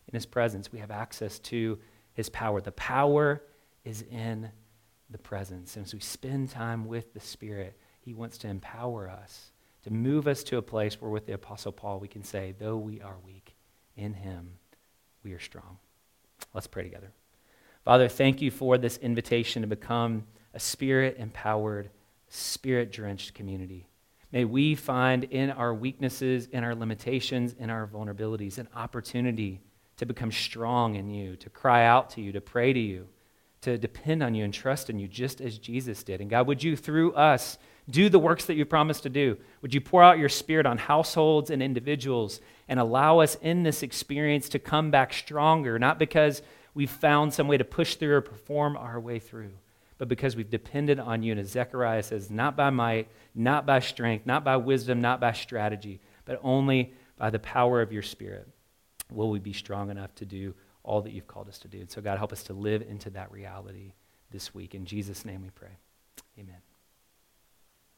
in 0.09 0.15
his 0.15 0.25
presence, 0.25 0.71
we 0.71 0.79
have 0.79 0.91
access 0.91 1.37
to 1.39 1.77
his 2.13 2.29
power. 2.29 2.61
The 2.61 2.71
power 2.71 3.43
is 3.85 4.03
in 4.11 4.49
the 5.09 5.19
presence. 5.19 5.75
And 5.75 5.85
as 5.85 5.93
we 5.93 5.99
spend 5.99 6.49
time 6.49 6.85
with 6.85 7.13
the 7.13 7.19
Spirit, 7.19 7.77
he 8.09 8.15
wants 8.15 8.39
to 8.39 8.47
empower 8.47 9.07
us, 9.07 9.51
to 9.83 9.93
move 9.93 10.27
us 10.27 10.43
to 10.43 10.57
a 10.57 10.63
place 10.63 10.99
where, 10.99 11.11
with 11.11 11.27
the 11.27 11.33
Apostle 11.33 11.71
Paul, 11.71 11.99
we 11.99 12.07
can 12.07 12.23
say, 12.23 12.55
though 12.57 12.75
we 12.75 12.99
are 13.01 13.17
weak, 13.23 13.53
in 13.95 14.15
him 14.15 14.53
we 15.23 15.31
are 15.33 15.39
strong. 15.39 15.77
Let's 16.55 16.65
pray 16.65 16.81
together. 16.81 17.11
Father, 17.85 18.07
thank 18.07 18.41
you 18.41 18.49
for 18.49 18.79
this 18.79 18.97
invitation 18.97 19.61
to 19.61 19.67
become 19.67 20.23
a 20.55 20.59
spirit 20.59 21.17
empowered, 21.19 21.91
spirit 22.29 22.91
drenched 22.91 23.35
community. 23.35 23.87
May 24.31 24.43
we 24.43 24.73
find 24.73 25.25
in 25.25 25.51
our 25.51 25.71
weaknesses, 25.71 26.47
in 26.47 26.63
our 26.63 26.73
limitations, 26.73 27.53
in 27.59 27.69
our 27.69 27.85
vulnerabilities, 27.85 28.57
an 28.57 28.69
opportunity 28.75 29.61
to 29.97 30.07
become 30.07 30.31
strong 30.31 30.95
in 30.95 31.11
you, 31.11 31.35
to 31.35 31.49
cry 31.51 31.85
out 31.85 32.09
to 32.11 32.21
you, 32.21 32.31
to 32.31 32.41
pray 32.41 32.73
to 32.73 32.79
you, 32.79 33.07
to 33.61 33.77
depend 33.77 34.23
on 34.23 34.33
you 34.33 34.45
and 34.45 34.53
trust 34.53 34.89
in 34.89 34.97
you, 34.97 35.07
just 35.07 35.41
as 35.41 35.59
Jesus 35.59 36.03
did. 36.03 36.21
And 36.21 36.29
God, 36.29 36.47
would 36.47 36.63
you, 36.63 36.75
through 36.75 37.13
us, 37.13 37.59
do 37.89 38.09
the 38.09 38.19
works 38.19 38.45
that 38.45 38.55
you 38.55 38.65
promised 38.65 39.03
to 39.03 39.09
do? 39.09 39.37
Would 39.61 39.73
you 39.73 39.81
pour 39.81 40.03
out 40.03 40.19
your 40.19 40.29
spirit 40.29 40.65
on 40.65 40.77
households 40.77 41.49
and 41.49 41.61
individuals 41.63 42.39
and 42.67 42.79
allow 42.79 43.19
us 43.19 43.35
in 43.41 43.63
this 43.63 43.83
experience 43.83 44.49
to 44.49 44.59
come 44.59 44.91
back 44.91 45.13
stronger, 45.13 45.79
not 45.79 45.99
because 45.99 46.41
we've 46.73 46.89
found 46.89 47.33
some 47.33 47.47
way 47.47 47.57
to 47.57 47.63
push 47.63 47.95
through 47.95 48.15
or 48.15 48.21
perform 48.21 48.77
our 48.77 48.99
way 48.99 49.19
through, 49.19 49.51
but 49.97 50.07
because 50.07 50.35
we've 50.35 50.49
depended 50.49 50.99
on 50.99 51.23
you. 51.23 51.31
And 51.31 51.41
as 51.41 51.49
Zechariah 51.49 52.03
says, 52.03 52.29
not 52.29 52.55
by 52.55 52.69
might, 52.69 53.07
not 53.33 53.65
by 53.65 53.79
strength, 53.79 54.25
not 54.25 54.43
by 54.43 54.57
wisdom, 54.57 55.01
not 55.01 55.19
by 55.19 55.33
strategy, 55.33 55.99
but 56.25 56.39
only 56.43 56.93
by 57.17 57.29
the 57.29 57.39
power 57.39 57.81
of 57.81 57.91
your 57.91 58.03
spirit 58.03 58.47
will 59.11 59.29
we 59.29 59.39
be 59.39 59.53
strong 59.53 59.89
enough 59.89 60.13
to 60.15 60.25
do 60.25 60.53
all 60.83 61.01
that 61.01 61.11
you've 61.11 61.27
called 61.27 61.49
us 61.49 61.59
to 61.59 61.67
do? 61.67 61.79
And 61.79 61.89
so, 61.89 62.01
God, 62.01 62.17
help 62.17 62.31
us 62.31 62.43
to 62.43 62.53
live 62.53 62.81
into 62.81 63.09
that 63.11 63.31
reality 63.31 63.93
this 64.31 64.53
week. 64.53 64.75
In 64.75 64.85
Jesus' 64.85 65.25
name 65.25 65.41
we 65.41 65.49
pray. 65.49 65.77